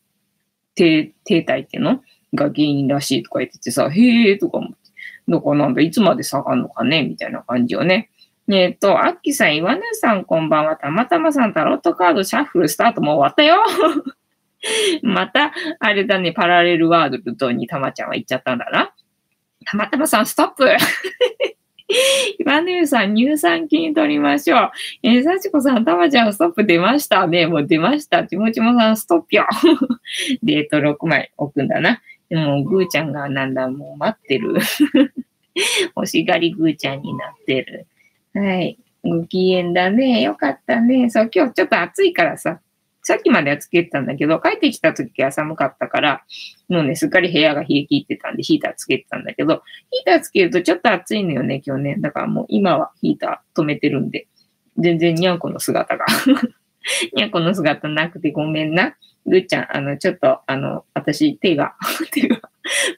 [0.75, 2.03] 停滞っての？
[2.33, 4.77] が原因らしいとか言っててさ、へえーとか思って。
[5.27, 8.09] どこなんだ、いつまで下がるのかねみたいな感じよね。
[8.51, 10.75] えっ、ー、と、アッキーさん、岩根さん、こんばんは。
[10.75, 13.63] たまたまさん、タロットカード、シャッフル、スタートも終わったよ。
[15.03, 18.91] また、あれだね、パラレルワールドにたまちゃんは行っちゃったんだな。
[19.65, 20.65] たまたまさん、ストップ
[22.39, 24.71] 岩根さん、乳酸菌取りましょう。
[25.03, 27.47] えー、幸子さん、たまちゃん、ストップ出ましたね。
[27.47, 28.23] もう出ました。
[28.25, 29.47] ちもちもさん、ストップよ。
[30.43, 32.01] で、えっと、6枚置くんだな。
[32.29, 34.55] でも、ぐーちゃんがなんだ、もう待ってる。
[35.95, 37.87] 欲しがりぐーちゃんになってる。
[38.33, 38.77] はい。
[39.03, 40.21] ご機嫌だね。
[40.21, 41.09] よかったね。
[41.09, 42.59] そう、今日ちょっと暑いからさ、
[43.09, 46.23] さっきまではつけてたんだけど、帰ってきた時は寒かったから、
[46.67, 51.95] もうね、すっかり部屋が冷え切ってたんで、ヒーターつけてたんだけど、ヒーターつけるとちょっと暑いのよね、今日ね。
[51.97, 54.27] だからもう今はヒーター止めてるんで、
[54.77, 56.05] 全然にゃんこの姿が
[57.15, 58.95] にゃんこの姿なくてごめんな。
[59.25, 61.75] ぐっちゃん、あの、ちょっと、あの、私、手が、
[62.13, 62.39] 手が、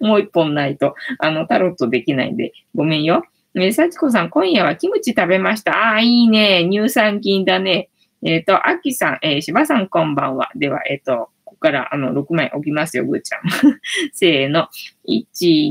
[0.01, 3.23] もう一本ないと、あの、タロットできないんで、ごめんよ。
[3.55, 5.71] え幸子さん、今夜はキムチ食べました。
[5.73, 6.67] ああ、いいね。
[6.69, 7.89] 乳酸菌だね。
[8.23, 10.49] えっ、ー、と、アキさん、えー、芝さん、こんばんは。
[10.55, 13.41] では、えっ、ー、と、ここから、あの、6枚置きますよ、ぐーちゃん。
[14.13, 14.67] せーの。
[15.07, 15.25] 1、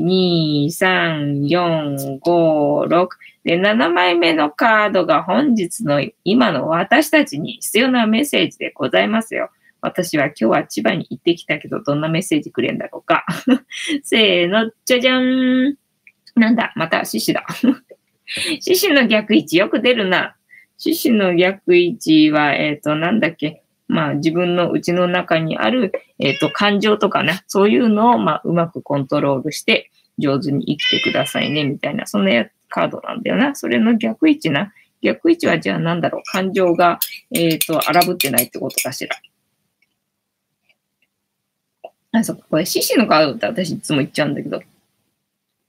[0.05, 3.09] 2、3、4、5、6。
[3.45, 9.51] で、7枚目のカードが本日の今の私たちに必要なメッセージでございますよ。
[9.81, 13.25] 私は今日は千葉に行ってきたけど、どんなメッセージくれんだろうか。
[14.03, 15.77] せーの、じゃじゃーん。
[16.35, 17.47] なんだ、また獅子だ。
[18.61, 20.37] 獅子の逆位置よく出るな。
[20.81, 23.63] 獅子の逆位置は、えっ、ー、と、なんだっけ。
[23.87, 33.55] まあ、自分の内の中にある、えっ、ー、と、感情とかね、そういうのを、まあ、うまくコントロールして、上手に生きてくださいね、みたいな、そんなカードなんだよな。
[33.55, 34.73] それの逆位置な。
[35.03, 36.23] 逆位置はじゃあなんだろう。
[36.33, 36.99] 感情が、
[37.31, 39.15] えっ、ー、と、荒ぶってないってことかしら。
[42.13, 42.47] あ、そっか。
[42.49, 44.63] これ、獅子のカードって私いつも言っちゃうんだけど、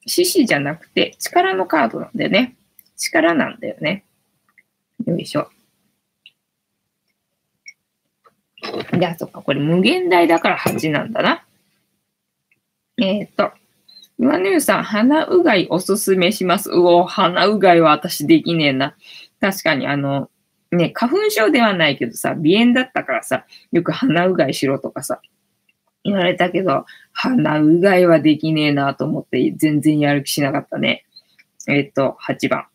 [0.06, 2.56] 獅子じゃなくて力のカードなんだよね。
[2.95, 4.06] 力なんだよね。
[5.05, 5.49] よいしょ。
[8.97, 11.45] じゃあ、そっか、これ無限大だから8なんだな。
[12.97, 13.51] えっ、ー、と、
[14.19, 16.69] 岩根さん、鼻うがいおすすめします。
[16.69, 18.95] うお、鼻うがいは私できねえな。
[19.39, 20.29] 確かに、あの、
[20.71, 25.21] ね、花粉症ではないけどさ、鼻炎だったからさ、よく鼻うがいしろとかさ、
[26.03, 31.05] 言われたけど、鼻うがいはできねえなと思って全然やる気しなかったね。
[31.67, 32.65] えっ、ー、と、8番。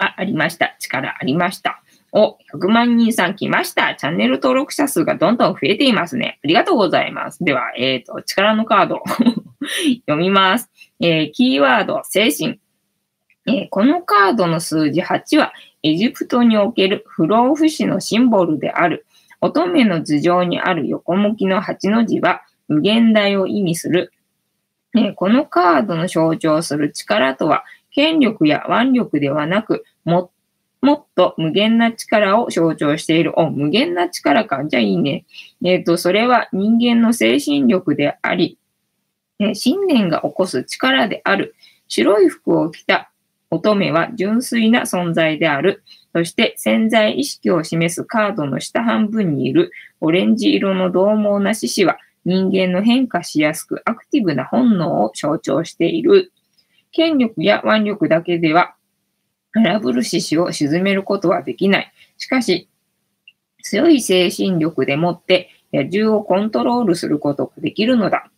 [0.00, 0.76] あ、ありました。
[0.78, 1.82] 力ありました。
[2.12, 3.94] お、100万人さん来ました。
[3.94, 6.40] チャンネル登録者数がどんどん増えていますね。
[6.42, 7.44] ありがとうございます。
[7.44, 9.02] では、えっ、ー、と、力のカード
[10.06, 10.70] 読みます。
[11.00, 12.58] えー、キーワード、精神。
[13.46, 19.06] えー、このカードの数字8は、エジプトにおける不老不死のシンボルである
[19.42, 24.12] 乙女の頭上にある横向きの8の字は無限大を意味する。
[24.94, 30.30] えーこのカードの象徴する力とは、権力や腕力ではなく、も
[30.82, 33.38] もっと無限な力を象徴している。
[33.38, 34.64] お、無限な力か。
[34.64, 35.26] じゃあいいね。
[35.62, 38.58] えっ、ー、と、それは人間の精神力であり、
[39.54, 41.54] 信念が起こす力である。
[41.88, 43.10] 白い服を着た
[43.50, 45.82] 乙女は純粋な存在である。
[46.12, 56.32] そして潜在意識を示すカードの下半分にいるオレンジ色の獰猛な獅子は人間の変化しやすくアクティブな本能を象徴している。
[56.92, 58.74] 権力や腕力だけでは
[59.54, 61.92] 荒ぶる獅子を沈めることはできない。
[62.16, 62.68] しかし、
[63.62, 68.30] 強い精神力でもって野獣をコントロールすることができるのだ。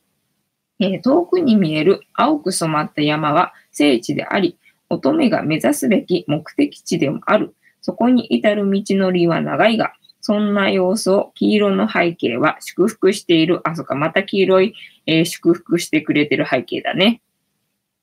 [0.80, 7.54] えー、遠くに見える青く染まった山は聖地であり、乙女が目指すべき目的地でもある。
[7.80, 13.60] そこに至る道のりは長いが、そんな様子を黄色の背景は祝福している。
[13.64, 14.74] あ、そっか、また黄色い、
[15.06, 17.22] えー、祝福してくれてる背景だね。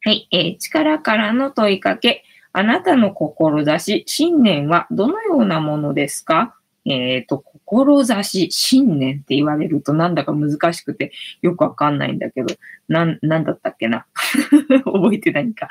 [0.01, 2.23] はい、えー、力からの問いかけ。
[2.51, 6.55] あなたの志、信念はどのようなものですか？
[6.85, 12.55] えっ、ー、と、志、信念って言われるとなんだか難しくてよくわかんないんだけど、
[12.87, 14.07] なん、なんだったっけな？
[14.85, 15.67] 覚えてないか。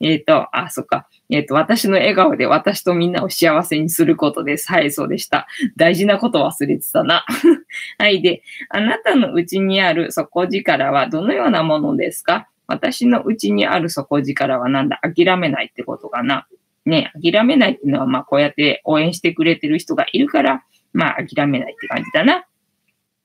[0.00, 1.06] えっ、ー、と、あ、そっか。
[1.28, 4.72] えっ、ー、と、私の笑顔で私とみんなを幸せにすることです。
[4.72, 5.46] はい、そうでした。
[5.76, 7.26] 大事なこと忘れてたな。
[7.98, 12.48] はい、で、あなたのうちにある底力はどのようなものですか？
[12.72, 14.98] 私のうちにある底力はなんだ？
[15.02, 16.46] 諦めないってことかな。
[16.86, 22.44] ね、諦めないっていうのは、まあ、こうやって応援してくれてる人がいるから、まあ、諦めないって感じだな。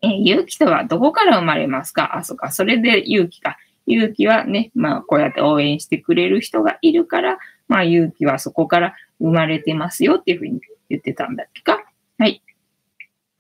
[0.02, 2.18] え、勇気とはどこから生まれますか？
[2.18, 2.52] あ、そっか。
[2.52, 3.58] それで勇気か。
[3.88, 11.84] 勇気はね、まあ、こうやって応援してくれる人がいるから、まあ、勇気はそこから生まれてますよっていうふうに言ってたんだっけか？
[12.20, 12.44] はい。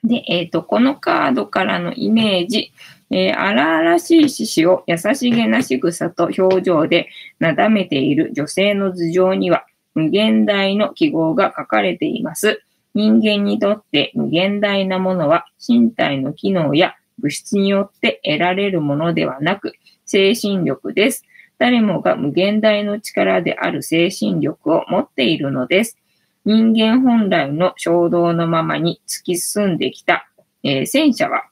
[0.03, 2.71] で、えっ、ー、と、このカードからのイメージ、
[3.09, 7.07] えー、荒々しい獅子を優しげな仕草と表情で
[7.39, 9.65] なだめている女性の頭上には、
[9.95, 12.61] 無限大の記号が書かれています。
[12.93, 19.73] 人間にとって無限大なものは身体の機能や物質によって得られるものではなく、
[20.05, 21.23] 精神力です。
[21.57, 25.97] 誰もが無限大の力である精神力を持っているのです。
[26.45, 30.29] 人間本来の衝動のままに突き進んできた、
[30.63, 31.43] えー、戦車は、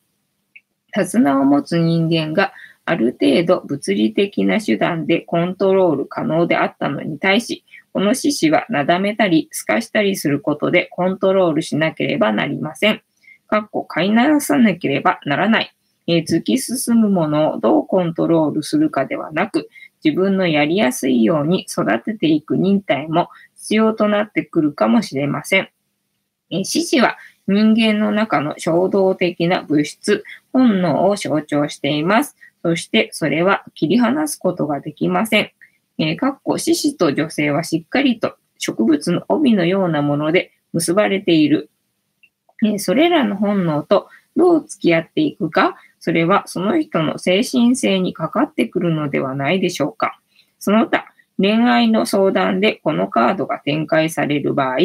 [0.96, 2.54] 手綱を持つ人間が
[2.86, 13.02] ある程度物理的な手段でコントロール可能であったのに対し、この獅子はなだめたり、透かしたりすることでコントロールしなければなりません。
[13.48, 15.76] かっこ飼いならさなければならない。
[16.08, 19.70] えー、突き進むものをどうコントロールするかではなく、
[20.04, 25.70] 自分のやりやすいように育てていく忍耐も必要となってくるかもしれません。
[26.52, 32.36] えー、獅子は人間の中の衝動的な物質、本能を象徴しています。
[32.64, 35.52] そしてそれは切り離すことができません。
[35.98, 41.70] えー、かっこ獅子と女性はしっかりと植物の帯のようなもので結ばれている。
[42.64, 50.20] えー、それらの本能とどう付き合っていくか、それはその人の精神性にかかってくるのではないでしょうか。
[50.60, 51.06] その他、
[51.38, 54.78] 恋愛の相談でこのカードが展開される場合、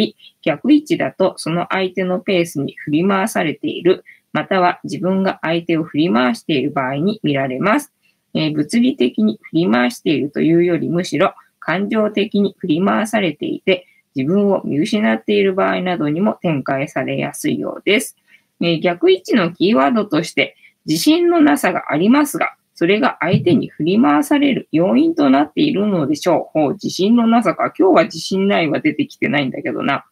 [0.42, 7.92] 逆位置だとその相手のペースに振り回されている、または自分が相手を振り回している場合に見られます。
[8.34, 18.16] えー、物理的に振り回しているというよりむしろ感情的に振り回されていて、自分を見失っている場合などにも展開されやすいようです。
[18.60, 26.58] えー、逆位置のキーワードとして、自信のなさがありますが、それが相手に振り回される要因となっているのでしょう。
[26.60, 27.74] ほう、自信のなさか。
[27.78, 30.06] 今日は自信ないは出てきてないんだけどな。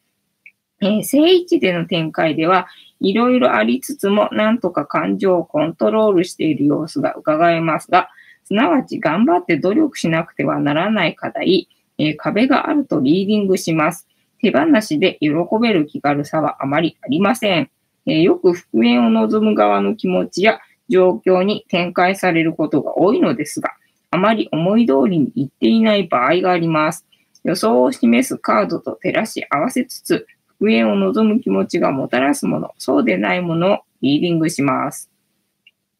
[0.82, 2.66] えー、正位置での展開では、
[3.00, 8.10] いろいろありつつも、なんとか感情をコントロールしている様子が伺えますが、
[8.44, 14.06] すなわち頑張って努力しなくてはならない課題、えー、壁があるとリーディングします。
[14.42, 17.70] 手放しで喜べる気軽さはあまりありません。
[18.04, 23.72] えー、よく復縁を望む側の気持ちや状況に展開されることが多いのですが、
[24.10, 27.06] あまり思い通りにいっていない場合があります。
[27.44, 35.10] 予想を示すカードと照らし合わせつつ、復縁を望む気持ちがもたらすもの、そうでないものをリーディングします。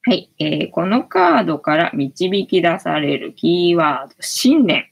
[0.03, 4.87] はい、えー、このカードから導き出されるキーワード、信念。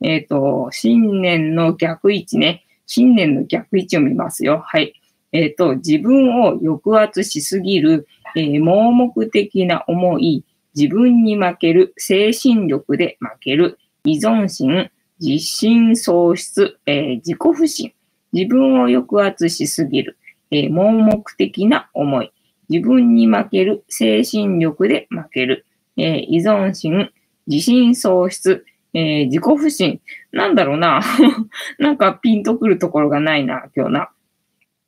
[0.00, 2.64] えっ、ー、と、信念の逆位置ね。
[2.86, 4.62] 信念の逆位置を見ますよ。
[4.64, 4.94] はい。
[5.32, 14.90] えっ、ー、と、自分を抑圧しすぎる、えー、盲目的な思い、自分に負ける、精神力で負ける、依存心、
[15.20, 17.92] 自信喪失、えー、自己不信、
[18.32, 20.18] 自分を抑圧しすぎる、
[20.50, 22.32] えー、盲目的な思い、
[22.68, 25.64] 自分に負ける、精神力で負ける、
[25.96, 27.10] え、依存心、
[27.46, 30.00] 自信喪失、え、自己不信。
[30.32, 31.00] なんだろうな。
[31.78, 34.10] なんかピンとくるところがないな、今日な。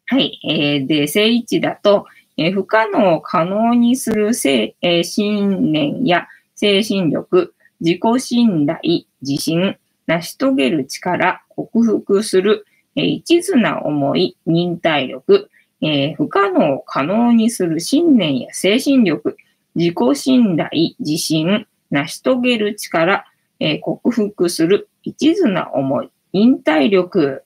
[0.06, 0.40] はい。
[0.44, 2.06] えー、で、正位置だと、
[2.42, 8.80] え、不可能を可能にする性、え、信念や精神力、自己信頼、
[9.20, 9.76] 自信、
[10.06, 12.64] 成し遂げる力、克服する、
[12.96, 15.50] え、一途な思い、忍耐力、
[15.82, 19.36] え、不可能を可能にする信念や精神力、
[19.74, 23.26] 自己信頼、自信、成し遂げる力、
[23.58, 27.42] え、克服する一途な思い、忍耐力。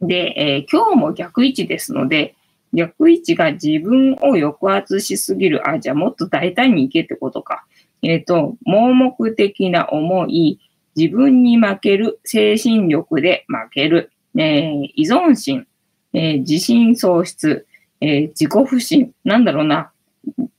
[0.00, 2.36] で、え、今日も逆位置ですので、
[2.74, 5.68] 逆位置が自分を抑圧しすぎる。
[5.68, 7.64] あ、じゃあもっと大胆にいけってことか。
[8.02, 10.58] えっ、ー、と、盲目的な思い、
[10.96, 15.66] 自分に負ける、精神力で負ける、えー、依存心、
[16.12, 17.66] えー、自信喪失、
[18.00, 19.12] え自己不信。
[19.24, 19.92] なんだろうな。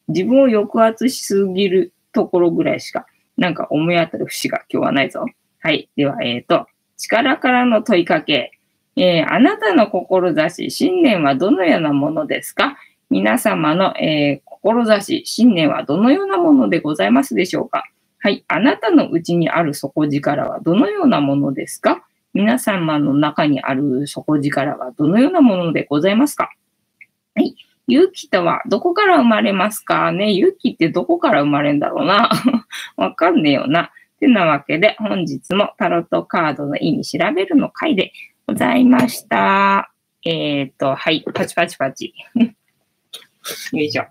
[0.07, 3.05] 自分を抑圧しすぎるところぐらいしか、
[3.37, 5.25] なんか思い当たる節が今日はないぞ。
[5.59, 5.89] はい。
[5.95, 8.51] では、えっ、と、力からの問いかけ。
[8.97, 12.77] えー、あなたの志、信念はどのようなものですか？
[13.09, 17.83] 皆様の、えー、志、信念はどのようなものでございますでしょうか？
[18.19, 18.43] はい。
[18.47, 22.05] あなたのうちにある底力はどのようなものですか？
[22.33, 26.51] 皆様の中にある底力はどのようなものでございますか？
[27.35, 27.55] はい。
[27.87, 30.11] 勇気とはどこから生まれますか？
[30.11, 32.31] ね勇気ってどこから生まれるんだろうな？
[32.97, 33.91] わかんねえよな。
[34.19, 38.13] てなわけで、本日もタロットカードの意味調べるの回で
[38.47, 39.91] ございました。
[40.23, 42.13] えっ、ー、と、はい、パチパチパチ。
[42.35, 42.53] よ
[43.73, 44.05] いしょ。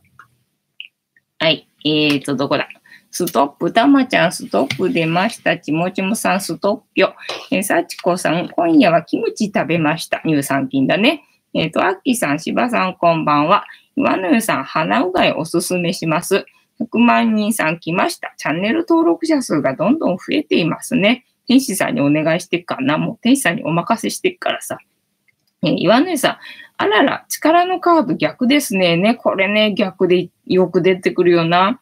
[1.38, 2.68] はい、えっ、ー、と、どこだ？
[3.12, 5.56] ストップ、たまちゃんストップ出ました。
[5.56, 7.12] ちもちもさんストッピョ。
[7.52, 10.20] えー、さちこさん、今夜はキムチ食べました。
[10.26, 11.22] 乳酸菌だね。
[11.54, 13.64] えっ、ー、と、アッキーさん、しばさん、こんばんは。
[13.94, 16.44] 岩野湯さん、鼻うがいおすすめします。
[16.80, 18.34] 100万人さん来ました。
[18.36, 21.24] チャンネル登録者数がどんどん増えていますね。
[21.46, 22.98] 天使さんにお願いしてっかな。
[22.98, 24.78] もう天使さんにお任せしてっからさ。
[25.62, 26.36] え、岩根さん、
[26.76, 28.96] あらら、力のカード逆ですね。
[28.96, 31.80] ね、これね、逆でよく出てくるよな。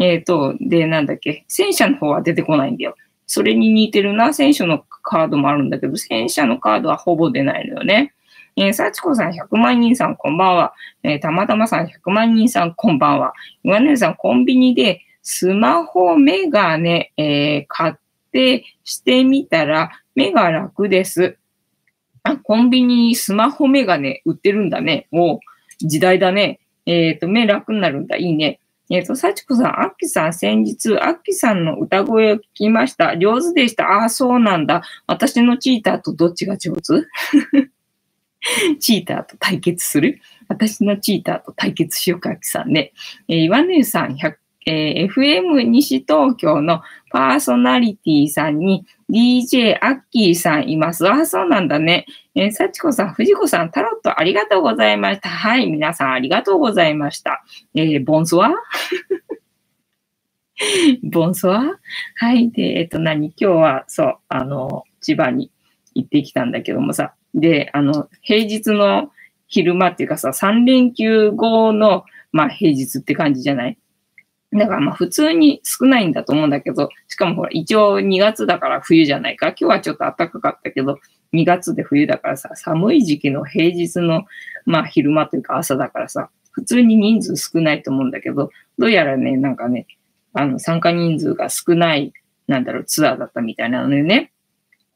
[0.00, 2.96] えっ、ー、と、で、なんだっけ、戦車の方は出てこないんだよ。
[3.26, 8.14] それに似てるな、戦車のカードもあるんだけど、戦車のカードはほぼ出ないのよね。
[8.56, 10.74] えー、幸子さん100万人さんこんばんは。
[11.02, 13.32] えー、たまたまさん100万人さんこんばんは。
[13.64, 17.94] 岩根さんコンビニでスマホメガネ、えー、買っ
[18.34, 21.38] で、してみたら、目が楽です。
[22.24, 25.06] あ、コンビニにスマホメガネ売ってるんだね。
[25.12, 25.38] お
[25.78, 26.58] 時代だね。
[26.84, 28.16] えっ、ー、と、目楽になるんだ。
[28.16, 28.58] いいね。
[28.90, 33.16] えっ、ー、と、幸子さん、アッキさん、先日、アッキさんの歌声を聞きました。
[33.16, 33.84] 上手でした。
[33.84, 34.82] ああ、そうなんだ。
[35.06, 36.82] 私のチーターとどっちが上手？
[38.80, 40.20] チーターと対決する？
[40.48, 42.92] 私のチーターと対決しようか、アッキさんね。
[43.28, 44.16] えー、岩根さん、
[44.66, 51.08] えー、FM 西東京のパーソナリティさんに DJ アッキーさんいます。
[51.08, 52.06] あ、そうなんだね。
[52.34, 55.28] えー、幸子さん、藤子さん、タロットありがとうございました。
[55.28, 57.44] はい、皆さんありがとうございました。
[57.74, 58.50] えー、ボンソワ？
[61.02, 61.78] ボンソワ？
[62.16, 62.50] はい。
[62.50, 63.32] で、えっと、何？
[63.36, 65.50] 今日は、そう、あの、千葉に
[65.94, 67.14] 行ってきたんだけどもさ。
[67.34, 69.10] で、あの、平日の
[69.46, 73.78] 昼間っていうかさ、3連休後の、まあ、平日って感じじゃない？
[74.54, 79.48] だからまあ普通に少ないんだと思うんだけど、しかもほら一応2月だから冬じゃないか。
[79.48, 80.98] 今日はちょっと暖かかったけど、
[81.32, 84.24] 2月で冬だからさ、寒い時期の平日の
[84.64, 89.86] まあ昼間というか朝だからさ、普通に人数少ないと思うんだけど、どうやらね、なんかね、
[90.32, 92.12] あの参加人数が少ない、
[92.46, 94.32] なんだろう、ツアーだったみたいなのよね。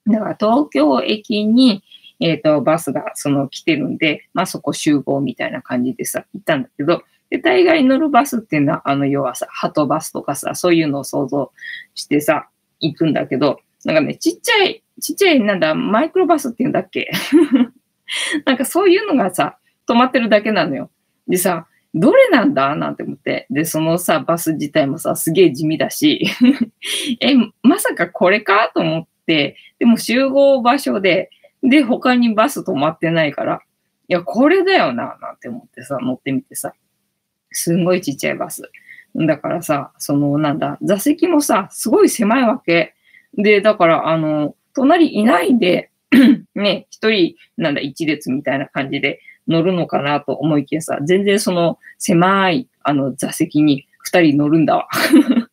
[0.07, 1.83] だから東京駅に、
[2.21, 11.53] えっ、ー、と、バスがその来てるんで、まあそこ集合みたいな感じでさ、行ったんだけど、で、大概乗るバスっていうのは、あの、要はさ、ハトバスとかさ、そういうのを想像
[11.95, 12.49] してさ、
[12.81, 17.11] 行くんだけど、なんかね、ちっちゃい、ちっちゃい、なんだ、マイクロバスっていうんだっけ？
[18.47, 20.91] なんかそういうのがさ、止まってるだけなのよ。
[21.29, 22.75] でさ、どれなんだ？
[22.77, 23.47] なんて思って。
[23.51, 26.25] で、そのさ、バス自体もさ、すげえ地味だし、
[27.21, 28.71] え、まさかこれか？
[28.75, 31.31] と思って、でも集合場所で、
[31.63, 33.61] で、他にバス止まってないから、
[34.09, 36.73] いや、これだよな、なんて思ってさ、乗ってみてさ。
[37.51, 38.71] すんごいちっちゃいバス。
[39.15, 42.95] だからさ、その、なんだ、座席もさ、すごい狭いわけ。
[43.37, 45.91] で、だから、あの、隣いないで
[46.55, 54.89] ね、一人、なんだ、一列みたいな感じで乗るのかなと思いきやさ、全然その狭い、あの、座席に二人乗るんだわ。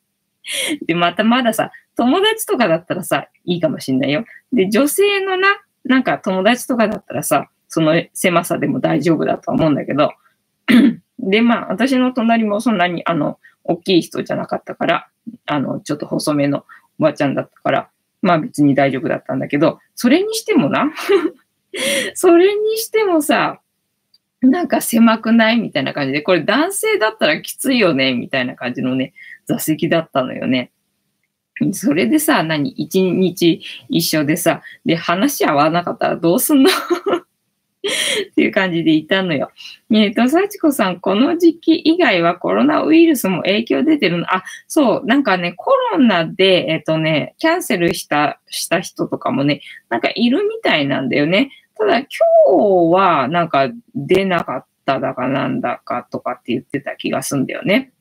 [0.86, 4.26] で、またまださ、友達とかだったらさ、いいかもしんないよ。
[4.52, 5.48] で、女性のな、
[5.86, 10.12] なんか友達とかだったらさ、その狭さでも大丈夫だと思うんだけど、
[11.26, 15.08] で、まあ、私の隣もそんなに、あの、大きい人じゃなかったから、
[15.48, 16.66] あの、ちょっと細めの
[17.00, 17.90] おばちゃんだったから、
[18.22, 20.92] まあ別に大丈夫だったんだけど、それにしてもな、
[22.14, 23.60] それにしてもさ、
[24.42, 25.60] なんか狭くない？
[25.60, 28.14] みたいな感じで、これ男性だったらきついよね？
[28.14, 29.14] みたいな感じのね、
[29.46, 30.72] 座席だったのよね。
[31.72, 32.70] それでさ、何？
[32.70, 36.70] 一日一緒でさ、で、話し合わなかったらどうすんの？
[37.86, 39.52] っていう感じでいたのよ。
[39.92, 44.26] えっ、ー、と、幸子さん、この時期以外はコロナウイルスも影響出てるの？
[44.34, 51.52] あ、そう、なんかね、コロナで、えっ、ー、とね、キャンセルした、した人とかもね、なんかいるみたいなんだよね。
[51.78, 52.08] ただ今
[52.48, 57.92] 日はなんか出なかっただかなんだかとかって言ってた気がすんだよね。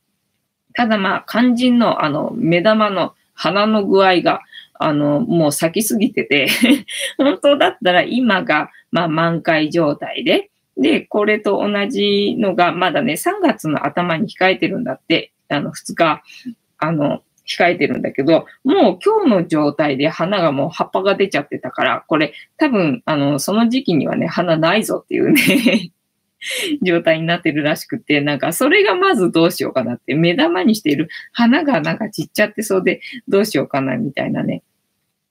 [0.75, 4.43] ただまあ肝心のあの目玉の鼻の具合が
[4.75, 6.49] あのもう咲きすぎてて
[7.17, 16.23] 本当だったら今がまあ満開状態で、で、これと同じのがまだね3月の頭に控えてるんだって、あの2日、
[16.79, 25.93] あの、控えてるんだけど、もう今日の状態で花がもう葉っぱが出ちゃってたから、これ多分、あの、その時期にはね、花ないぞっていうね。
[26.83, 34.63] 状態になってるらしくて、なんかそれがまずどうしようかなって、目玉にしている花がなんかちっちゃってそうでどうしようかなみたいなね、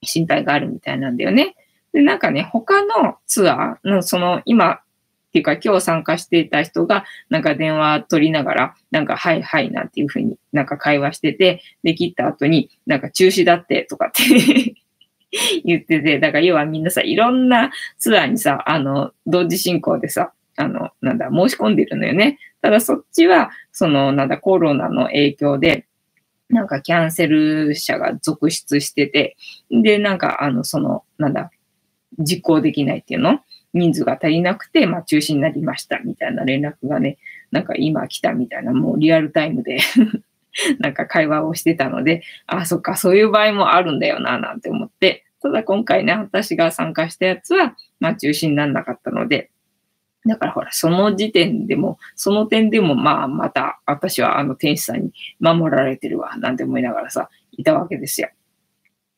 [0.02, 1.56] 心配があるみたいなんだよね。
[1.94, 4.82] で、なんかね、他のツアーのその今っ
[5.34, 14.76] ていうか今日参加していた人がなんか電話取りながら、なんかはいはいなんていうふうになんか会話してて、できった後になんか中止だってとかって
[15.66, 22.40] 言ってて、だから要はみんなさ、いろんなツアーにさ、あの、同時進行でさ、あの、なんだ、申し込んでるのよね。
[22.62, 25.88] ただそっちは、その、なんだ、コロナの影響で、
[26.50, 29.36] なんかキャンセル者が続出してて、
[29.72, 31.52] で、なんか、あの、その、なんだ、
[32.20, 33.40] 実行できないっていうの？
[33.74, 37.18] 人数が足りなくて、まあ中止になりましたみたいな連絡がね、
[37.52, 39.80] なんか今来たみたいな、もうリアルタイムで
[40.80, 49.50] なんか会話をしてたので、あ、そっか、そういう場合もあるんだよな、なんて思って、ただ今回ね、私が参加したやつは、まあ中止にならなかったので、
[50.26, 58.30] だからほら、その時点でも、その点でも、まあ、また、私はあの天使さんに守られてるわ、なんて思いながらさ、いたわけですよ。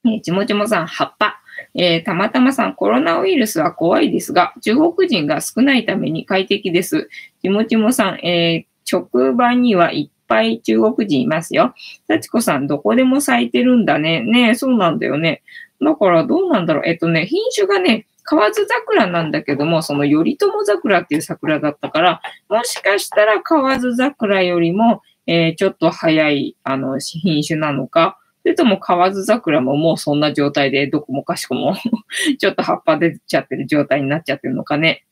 [0.07, 1.41] えちもちもさん、葉っぱ。
[1.73, 7.09] えー、たまたまさん、コロナウイルスは怖いですが、中国人が少ないために快適です。
[7.41, 11.73] ちもちもさん、えー、直売にはいっぱい中国人いますよ。
[12.07, 14.21] 幸子さん、どこでも咲いてるんだね。
[14.21, 15.43] ねそうなんだよね。
[15.81, 16.83] だからどうなんだろう。
[16.85, 31.75] えっとね、品種がね、河津桜なんだけども、その頼朝桜っていう桜だったから、もしかしたら河津桜よりも、えー、ちょっと早い、あの、品種なのか、それとも河津桜ももうそんな状態でどこもかしこも
[32.37, 35.05] ちょっと葉っぱ出ちゃってる状態になっちゃってるのかね。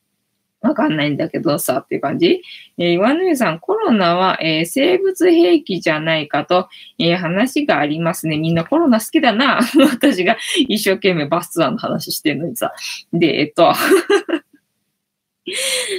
[0.64, 2.42] わかんないんだけどさ、っていう感じ？
[2.78, 8.38] えー、岩縫さん、コロナは、えー、生物兵器じゃないかと、えー、話がありますね。
[8.38, 9.60] みんなコロナ好きだな。
[9.92, 10.38] 私が
[10.70, 12.74] 一生懸命バスツアーの話してるのにさ。
[13.12, 13.74] で、えっと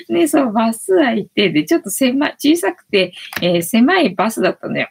[0.09, 3.13] ね、そう、バスツアー行って、で、ちょっと狭い、小さくて、
[3.43, 4.89] えー、狭いバスだったのよ。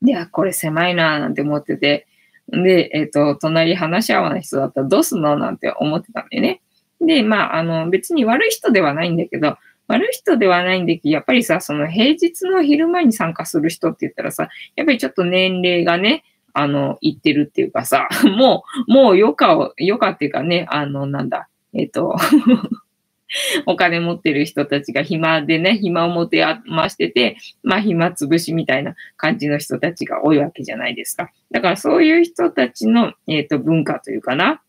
[0.00, 2.06] で、あ、これ狭いなーなんて思ってて、
[2.48, 6.62] で、えっ、と、隣話し合わない人だったらどうすんのなんて思ってたんだよね。
[7.00, 9.56] で、まあ、あの、別に悪い人ではないんだけど、
[9.88, 22.16] 悪い人ではないんだけど、やっぱりさ、その平日の昼間に参加する人って言ったらさ、やっぱりちょっと年齢がね、あの、いってるっていうかさ、 もう、もう余暇を、余暇っていうかね、あの、なんだ、えっ、と
[23.66, 31.30] お金持ってる人たちが暇でね、暇を持て余してて、まあ暇つぶしみたいな感じの人たちが多いわけじゃないですか。
[31.50, 34.62] だからそういう人たちの、えっ、と、文化というかな、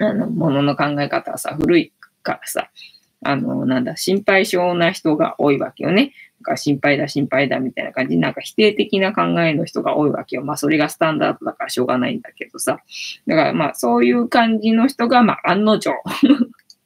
[0.00, 1.92] あの、ものの考え方はさ、古い
[2.22, 2.70] からさ、
[3.22, 6.12] あの、なんだ、心配性な人が多いわけよね。
[6.42, 10.42] か心配だ、心配だみたいな感じなんか否定的な考えの人が多いわけよ。
[10.42, 12.80] まあ、それがスタンダードだからしょうがないんだけどさ。
[13.26, 15.92] だからまあ、そういう感じの人が、まあ、案の定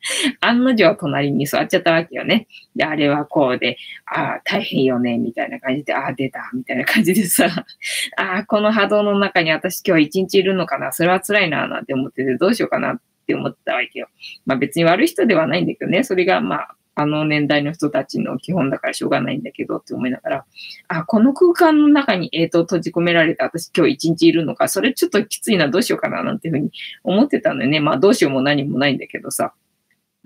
[0.41, 2.47] 案の定隣に座っちゃったわけよね。
[2.77, 3.77] で、あれはこうで、
[4.07, 7.47] ああ、大変よね、みたいな感じで、ああ、出た、みたいな感じでさ、
[8.17, 14.09] ああ、この波動の中に私今日一日いるのかな、それは辛いな、なんて思ってて、どうしようかなって思ったわけよ。
[14.47, 20.45] まあ別に悪い人ではないんだけどね、それがまあ、あの年代の人たちの基本だからしょうがないんだけどって思いながら、
[20.87, 26.71] あ、この空間の中に、えっ、ー、と、閉じ込められた私今日一日いるのか、それちょっときついな、どうしようかな、なんていうふうに
[27.03, 27.81] 思ってたのよね。
[27.81, 29.55] まあどうしようも何もないんだけどさ。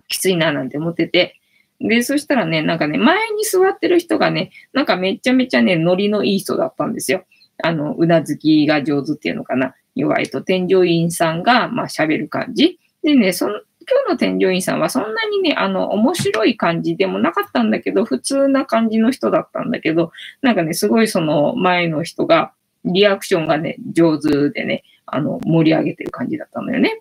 [0.09, 1.41] きついななんて思ってて。
[1.81, 7.25] で、そしたらね、なんかね、前に座ってる人がね、なんかめちゃめちゃね、ノリのいい人だったんですよ。
[7.63, 9.75] あの、うなずきが上手っていうのかな。
[9.95, 12.79] 要は、えっと、添乗員さんが、まあ、喋る感じ。
[13.03, 22.53] でね、その、今日の添乗員さんはそんなにね、あの、面白い感じでもなかったんだけど、普通な感じの人だったんだけど、なんかね、すごいその前の人が、
[22.85, 27.01] リアクションがね、上手でね、あの、盛り上げてる感じだったのよね。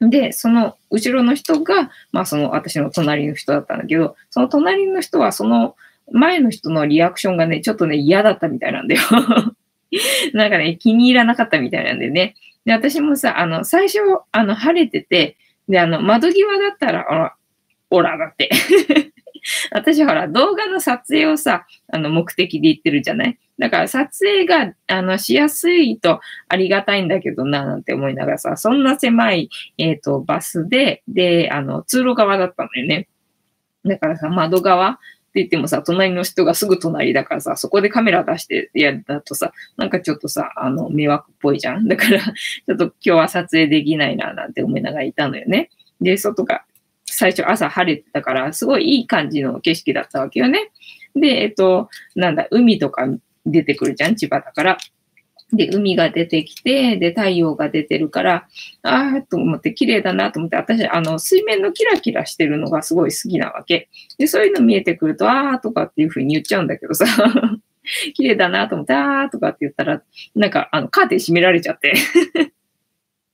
[0.00, 5.74] で、その後ろの人が、まあその私の隣の人だったんだけど、その隣の人はその
[6.12, 9.00] 前の人のリアクションがね、ちょっとね、嫌だったみたいなんだよ
[10.34, 12.34] なんかね、気に入らなかったみたいなんだよね。
[12.64, 13.98] で、私もさ、あの、最初、
[14.32, 15.36] あの、晴れてて、
[15.68, 17.34] で、あの、窓際だったら、あら、
[17.90, 18.50] オラだって。
[19.70, 23.38] 私ほら、動画の撮影をさ、あの、目的で言ってるじゃない？
[23.58, 33.08] だから撮影が、あの、しやすいとありがたいんだけどな、なんて思いながらさ、そんな狭い、えっ、と、バスで、で、あの、通路側だったのよね。
[33.84, 41.88] だからさ、窓側って言ってもさ、隣の人がすぐ隣だからさ、そこでカメラ出してやるだとさ、なんかちょっとさ、あの、迷惑っぽいじゃん。
[41.88, 45.70] だから、ちょっと今日は撮影できないな、なんて思いながらいたのよね。
[46.00, 46.64] で、外が
[47.18, 50.70] 最初朝晴れてたから、すごいいい感じの景色だったわけよね。
[51.14, 53.08] で、えっと、なんだ、海とか
[53.46, 54.76] 出てくるじゃん、千葉だから。
[55.50, 58.46] で、海が出てきて、で、太陽が出てるから、
[58.82, 63.88] ああ、と思って綺麗だなと思って、私、あの、水面のキラキラしてるのがすごい好きなわけ。
[64.18, 67.06] で、そういうの見えてくると、ああ、とかっていう風に言っちゃうんだけどさ、
[68.14, 70.02] 綺麗だなと思って、ああ、とかって言ったら、
[70.34, 71.94] なんか、あの、カーテン閉められちゃって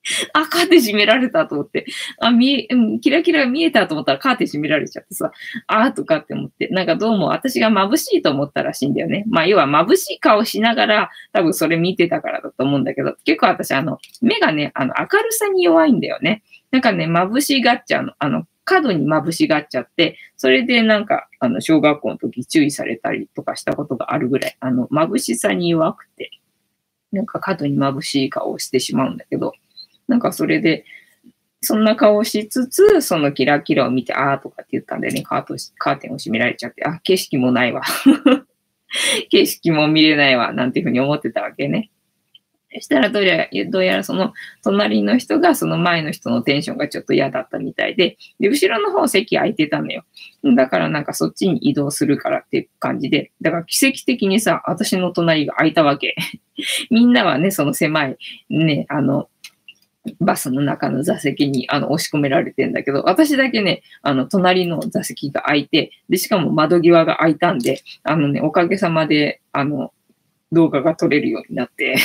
[0.33, 1.87] あ、カーテン閉められたと思って、
[2.21, 2.69] あ、見え、
[3.01, 5.31] キラキラ見えたと思ったらカーテン閉められちゃってさ、
[5.67, 9.25] あーとかって思って、なんかどうも私が眩しいと思ったらしいんだよね。
[9.29, 16.43] まあ、要は眩しい顔しながら、多分それ見てたからだと思うんだけど、結構私、あの、目がね、あの、明るさに弱いんだよね。
[16.73, 18.15] なんかね、眩しがっちゃうの。
[18.19, 26.31] あの、角に眩しがっちゃって、それでなんか、あの、小学校の時注意されたりとかしたことがあるぐらい、あの、眩しさに弱くて、
[27.13, 29.53] なんか角に眩しい顔をしてしまうんだけど、
[30.13, 30.85] なんかそれで、
[31.63, 37.81] そんな顔をしつつ、そのキラキラを見て、あーとかって言ったんでね、カートカーテンを閉められちゃって、あ、景色もないわ。
[39.31, 41.91] 景色も見れないわ、なんていうふうに思ってたわけね。
[42.75, 50.05] そしたらどうやら、どうやらその隣の人がその前の人のテンションがちょっと嫌だったみたいで、で、後ろの方席空いてたのよ。
[50.57, 56.17] だからなんかそっちに移動するからっていう感じで、だから奇跡的にさ、私の隣が空いたわけ。
[56.91, 58.17] みんなはね、その狭い、
[58.51, 59.29] ね、あの、
[60.21, 69.93] バスの中の座席にあの押し込められてんだけど、私だけね、あの、隣の座席が空いて、で、しかも窓際が開いたんで、あのね、おかげさまで、あの、
[70.51, 71.97] 動画が撮れるようになって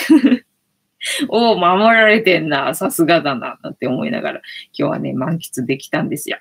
[1.29, 4.41] おお、守られてんな、さすがだな、なんて思いながら、
[4.77, 6.37] 今日はね、満喫できたんですよ。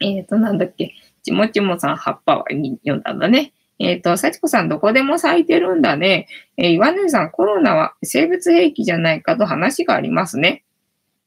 [0.00, 3.52] えっ、ー、と、なんだっけ、ちもちもさん葉っぱは読んだんだね。
[3.84, 6.26] えっ、ー、と、幸子さんどこでも咲いてるんだね。
[6.56, 10.64] えー、岩根さん、コロナは生物兵器じゃないかと話がありますね。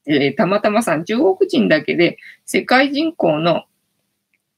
[0.08, 3.66] えー、たまたまさん、中国人だけで世界人口の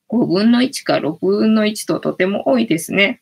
[0.10, 3.22] 5分の1か6分の1ととても多いですね。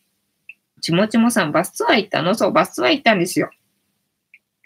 [0.81, 2.35] ちもちもさん、バスツアー行ったの？
[2.35, 3.49] そう、バスツアー行ったんですよ。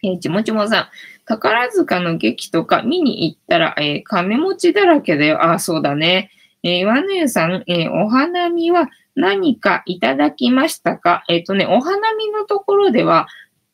[0.04, 0.88] えー、ちもちもさん、
[1.26, 5.44] 宝塚の劇とか見に行ったら、えー、金持ちだらけだよ。
[5.44, 6.32] あ、そうだね。
[6.64, 11.24] えー、岩根さん、えー、お花見は何かいただきましたか？
[11.28, 13.28] えっ、ー、とね、お花見のところでは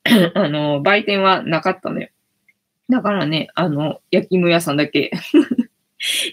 [0.36, 2.10] あの、売店はなかったのよ。
[2.90, 5.12] だからね、あの、焼き芋屋さんだけ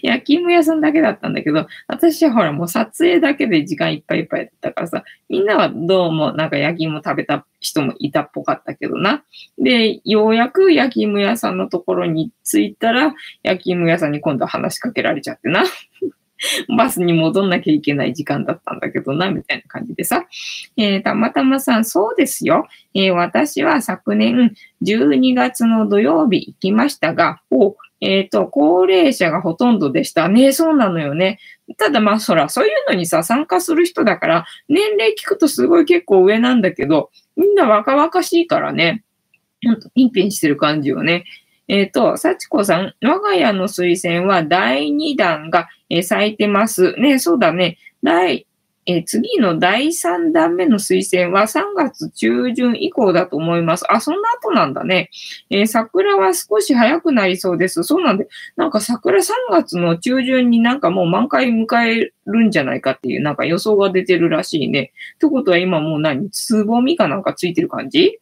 [0.03, 9.23] 焼き芋屋さんだけだったんだけど、私はほらもう撮影だけで時間いっぱいいっぱいだったからさ、みんなはどうもなんか焼き芋食べた人もいたっぽかったけどな。
[9.57, 15.63] で、ようやく焼き芋屋さんのところに着いたら、焼き芋屋さんに今度話しかけられちゃってな。
[16.77, 20.25] バスに戻んなきゃいけない時間だったんだけどな、みたいな感じでさ。
[20.77, 22.67] えー、たまたまさん、そうですよ。
[22.93, 30.27] えー、私は昨年12月の土曜日行きましたが、おえっ、ー、と、高齢者がほとんどでした。
[30.27, 31.39] ね、そうなのよね。
[31.77, 39.03] ただまあ、そら、そういうのにさ、参加する人だから、年齢聞くとすごい結構上なんだけど、みんな若々しいからね、
[39.95, 41.23] ピンピンしてる感じよね。
[41.67, 46.93] えっ、ー、と、幸子さん、我が家の水仙は第2弾が、えー、咲いてます。
[46.99, 47.77] ね、そうだね。
[48.03, 48.45] 第、
[48.87, 53.91] えー、次の第3弾目の水仙は3月中旬以降だと思います。
[53.91, 55.09] あ、そんな後なんだね。
[55.49, 57.83] えー、桜は少し早くなりそうです。
[57.83, 64.93] そうなんで、なんか桜3月の中旬になんかもう満開迎えるんじゃないかっていうなんか予想が出てるらしいね。
[65.15, 66.29] ってことは今もう何？
[66.29, 68.19] つぼみかなんかついてる感じ？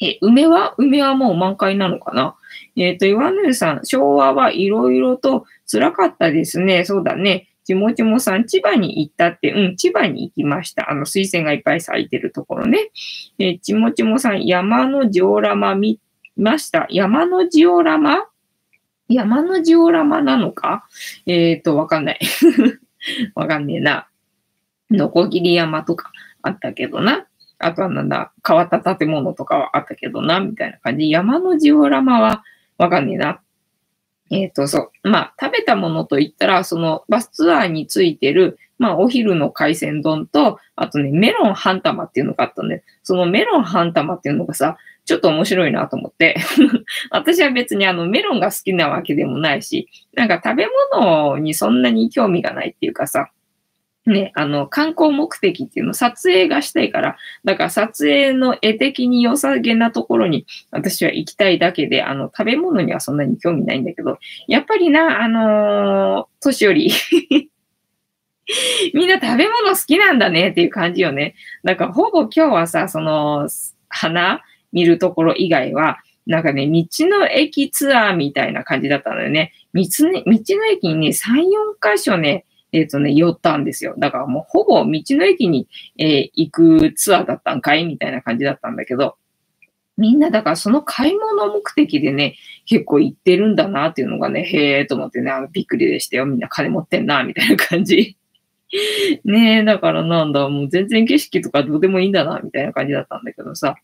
[0.00, 2.34] え、梅は梅はもう満開なのかな？
[2.76, 6.84] えっ、ー、と、岩根さん、昭和はいろいろと辛かったですね。
[6.84, 7.48] そうだね。
[7.64, 10.90] ちもちもさん、千葉に行ったって、うん、千葉に行きました。
[10.90, 12.90] あの、水仙がいっぱい咲いてるところね。
[13.38, 16.00] えー、ちもちもさん、山のジオラマ見
[16.36, 16.86] ました？
[16.90, 18.26] 山のジオラマ？
[19.08, 20.86] 山のジオラマなのか？
[21.26, 22.20] えっ、ー、と、わかんない。
[23.34, 24.08] わかんねえな。
[24.90, 26.10] のこぎり山とか
[26.42, 27.26] あったけどな。
[27.64, 31.10] あとはなんだ、変わった建物とかはあったけどな、みたいな感じ。
[31.10, 32.44] 山のジオラマは
[32.76, 33.40] わかんねえな。
[34.30, 35.08] えっ、と、そう。
[35.08, 46.36] まあ、食べたものといったら、そのバスツアーについてる、まあ、お昼の海鮮丼と、あとね、メロン半玉っていうのがあったんで、そのメロン半玉っていうのがさ、ちょっと面白いなと思って。
[47.10, 53.30] 私は別にあのメロンが好きなわけでもないし、なんか食べ物にそんなに興味がないっていうかさ、
[54.06, 66.92] ね、あの、観光目的っていうの、撮影がしたいから、だから撮影の絵的に良さげなところに私は行きたいだけで、あの、食べ物にはそんなに興味ないんだけど、やっぱりな、あのー、年寄り
[68.92, 71.34] みんな食べ物好きなんだねっていう感じよね。
[71.62, 73.48] だからほぼ今日はさ、その、
[73.88, 74.42] 花
[74.72, 79.52] 見るところ以外は、なんかね、道の駅ツアーみたいな感じだったのよね。
[79.72, 82.44] 道の道の駅にね、3、4箇所ね、
[82.74, 83.94] えっ、ー、とね、寄ったんですよ。
[83.98, 89.16] だからもうほぼ道の駅に、えー、行くツアーだったんかいみたいな感じだったんだけど、
[89.96, 92.34] みんなだからその買い物目的でね、
[92.66, 96.26] 結構行ってるんだなっていうのがね、へえと思ってね、あのびっくりでしたよ。
[96.26, 98.16] みんな金持ってんな、みたいな感じ。
[99.24, 103.76] ねえ、だからなんだ、もう全然景色とかどうでもいいんだな、みたいな感じだったんだけどさ。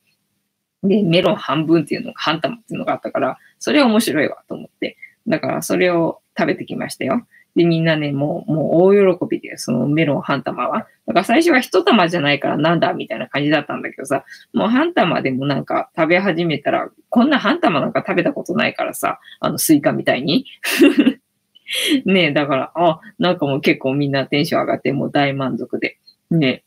[0.82, 4.96] で、メロン半分っていうのが、半玉っていうのがあったから、それは面白いわと思って。
[5.28, 7.26] だからそれを食べてきましたよ。
[7.56, 10.86] で、みんなね、もう、もう大喜びで、そのメロン半玉は。
[11.06, 20.46] だから最初は一玉じゃないからなんだみたいな感じだったんだけどさ、もう半玉でもなんか食べ始めたら、こんな半玉なんか食べたことないからさ、あのスイカみたいに。
[22.04, 25.98] ねえ、だから、あ、なんかもう結構みんなテンション上がってもう大満足で。
[26.30, 26.64] ね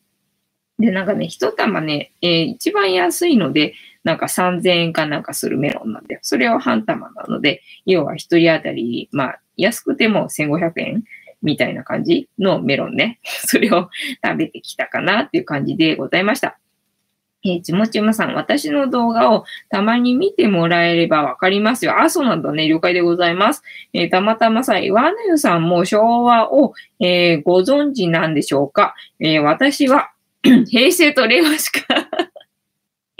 [0.79, 3.73] で、なんかね、一玉ね、えー、一番安いので、
[4.03, 11.03] なんか3000円かなんかするメロンなんで、それを半玉なので、要は一人当たり、まあ、安くても1500円
[11.41, 13.19] みたいな感じのメロンね。
[13.45, 13.89] それを
[14.23, 16.57] 食べてきたかなっていう感じでございました。
[17.45, 22.01] えー、ちもちもさん、私の動画をたまに見てもらえればわかりますよ。
[22.01, 22.69] あ、そうなんだね。
[22.69, 23.63] 了解でございます。
[23.91, 30.11] えー、たまたまさ、ワヌユさんも昭和を、えー、ご存知なんでしょうか、え私は
[30.43, 31.81] 平成と令和しか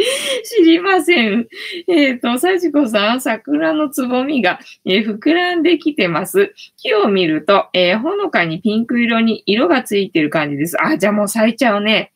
[0.44, 1.48] 知りません。
[1.88, 6.54] えっ、ー、と、幸子さん、桜のつぼみが、えー、膨らんできてます。
[6.78, 10.78] 木を見ると、えー、ほのかにピンク色に色がついてる感じです。
[10.84, 12.12] あ、じゃあもう咲いちゃうね。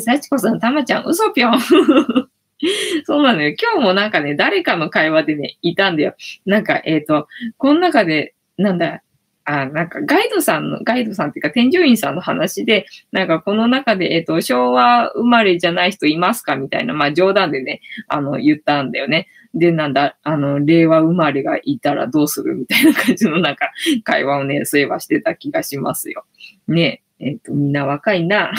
[0.00, 1.60] 幸子さん、たまちゃん、嘘ぴょん。
[3.04, 3.54] そうなのよ。
[3.60, 6.14] 今日もなんかね、誰かの会話でね、いたんだよ。
[6.44, 7.28] なんか、えっ、と、
[7.58, 9.02] この中で、なんだ、
[9.46, 19.28] あ、なんかガイドさんの、ガイドさんっていうか添乗員さんの話で、なんかこの中で、えっ、と、昭和生まれじゃない人いますかみたいな、まあ冗談でね、あの、言ったんだよね。
[19.54, 23.70] で、なんだ、あの、令和生まれがいたらどうするみたいな感じのなんか
[24.02, 26.24] 会話をね、そういえばしてた気がしますよ。
[26.66, 28.52] ねえ、えっ、と、みんな若いな。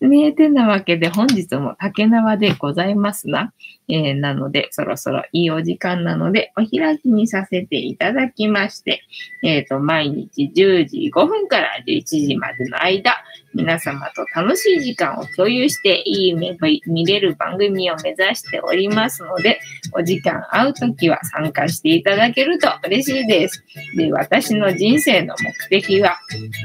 [0.00, 3.52] ねえ、てなわけで本日も竹縄でございますな。
[3.86, 9.02] えー、なので、そろそろいいお時間なので、お開きにさせていただきまして、
[9.42, 13.22] えっ、ー、と、毎日10時5分から11時までの間、
[13.54, 19.60] 皆様と楽しい時間を共有して、いい夢見れる番組を目指しておりますので、
[19.92, 23.64] お時間合うときは参加していただけると嬉しいです。
[23.96, 26.18] で、私の人生の目的は、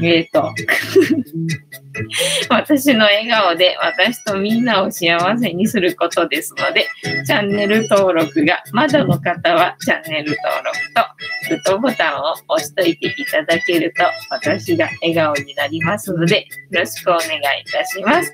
[0.03, 0.53] えっ、ー、と、
[2.49, 6.87] 私の笑顔で私とみんなを幸せにすることですので、
[7.25, 11.01] チャンネル登録がまだの方はチャンネル登録と
[11.49, 18.33] グッドボタンを押しといていただけると私が笑顔になりますのでよろしくお願いいたします。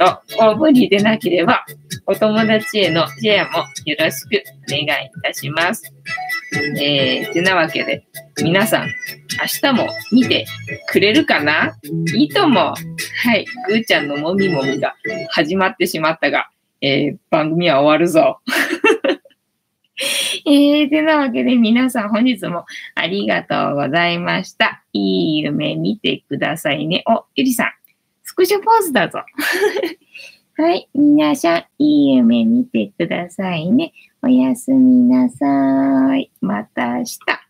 [0.00, 1.66] あと、大無理でなければ
[2.06, 5.82] お友達へのシェアもよろしくお願いいたします。
[6.80, 8.06] えー、てなわけで、
[8.42, 10.46] 皆さん、明日も見て
[10.88, 11.76] くれるかな？
[12.14, 12.60] いいとも。
[12.70, 12.74] は
[13.34, 14.94] い、ぐーちゃんのもみもみが
[15.28, 16.48] 始まってしまったが、
[16.80, 18.40] えー、番組は終わるぞ。
[20.44, 24.82] えー、てなわけで皆さん本日もありがとうございました。
[24.92, 27.02] いい夢見てくださいね。
[27.06, 27.70] お、ゆりさん、
[28.22, 29.20] スクショポーズだぞ。
[30.58, 33.92] はい、皆さん、いい夢見てくださいね。
[34.22, 36.30] おやすみなさい。
[36.40, 37.45] また明日。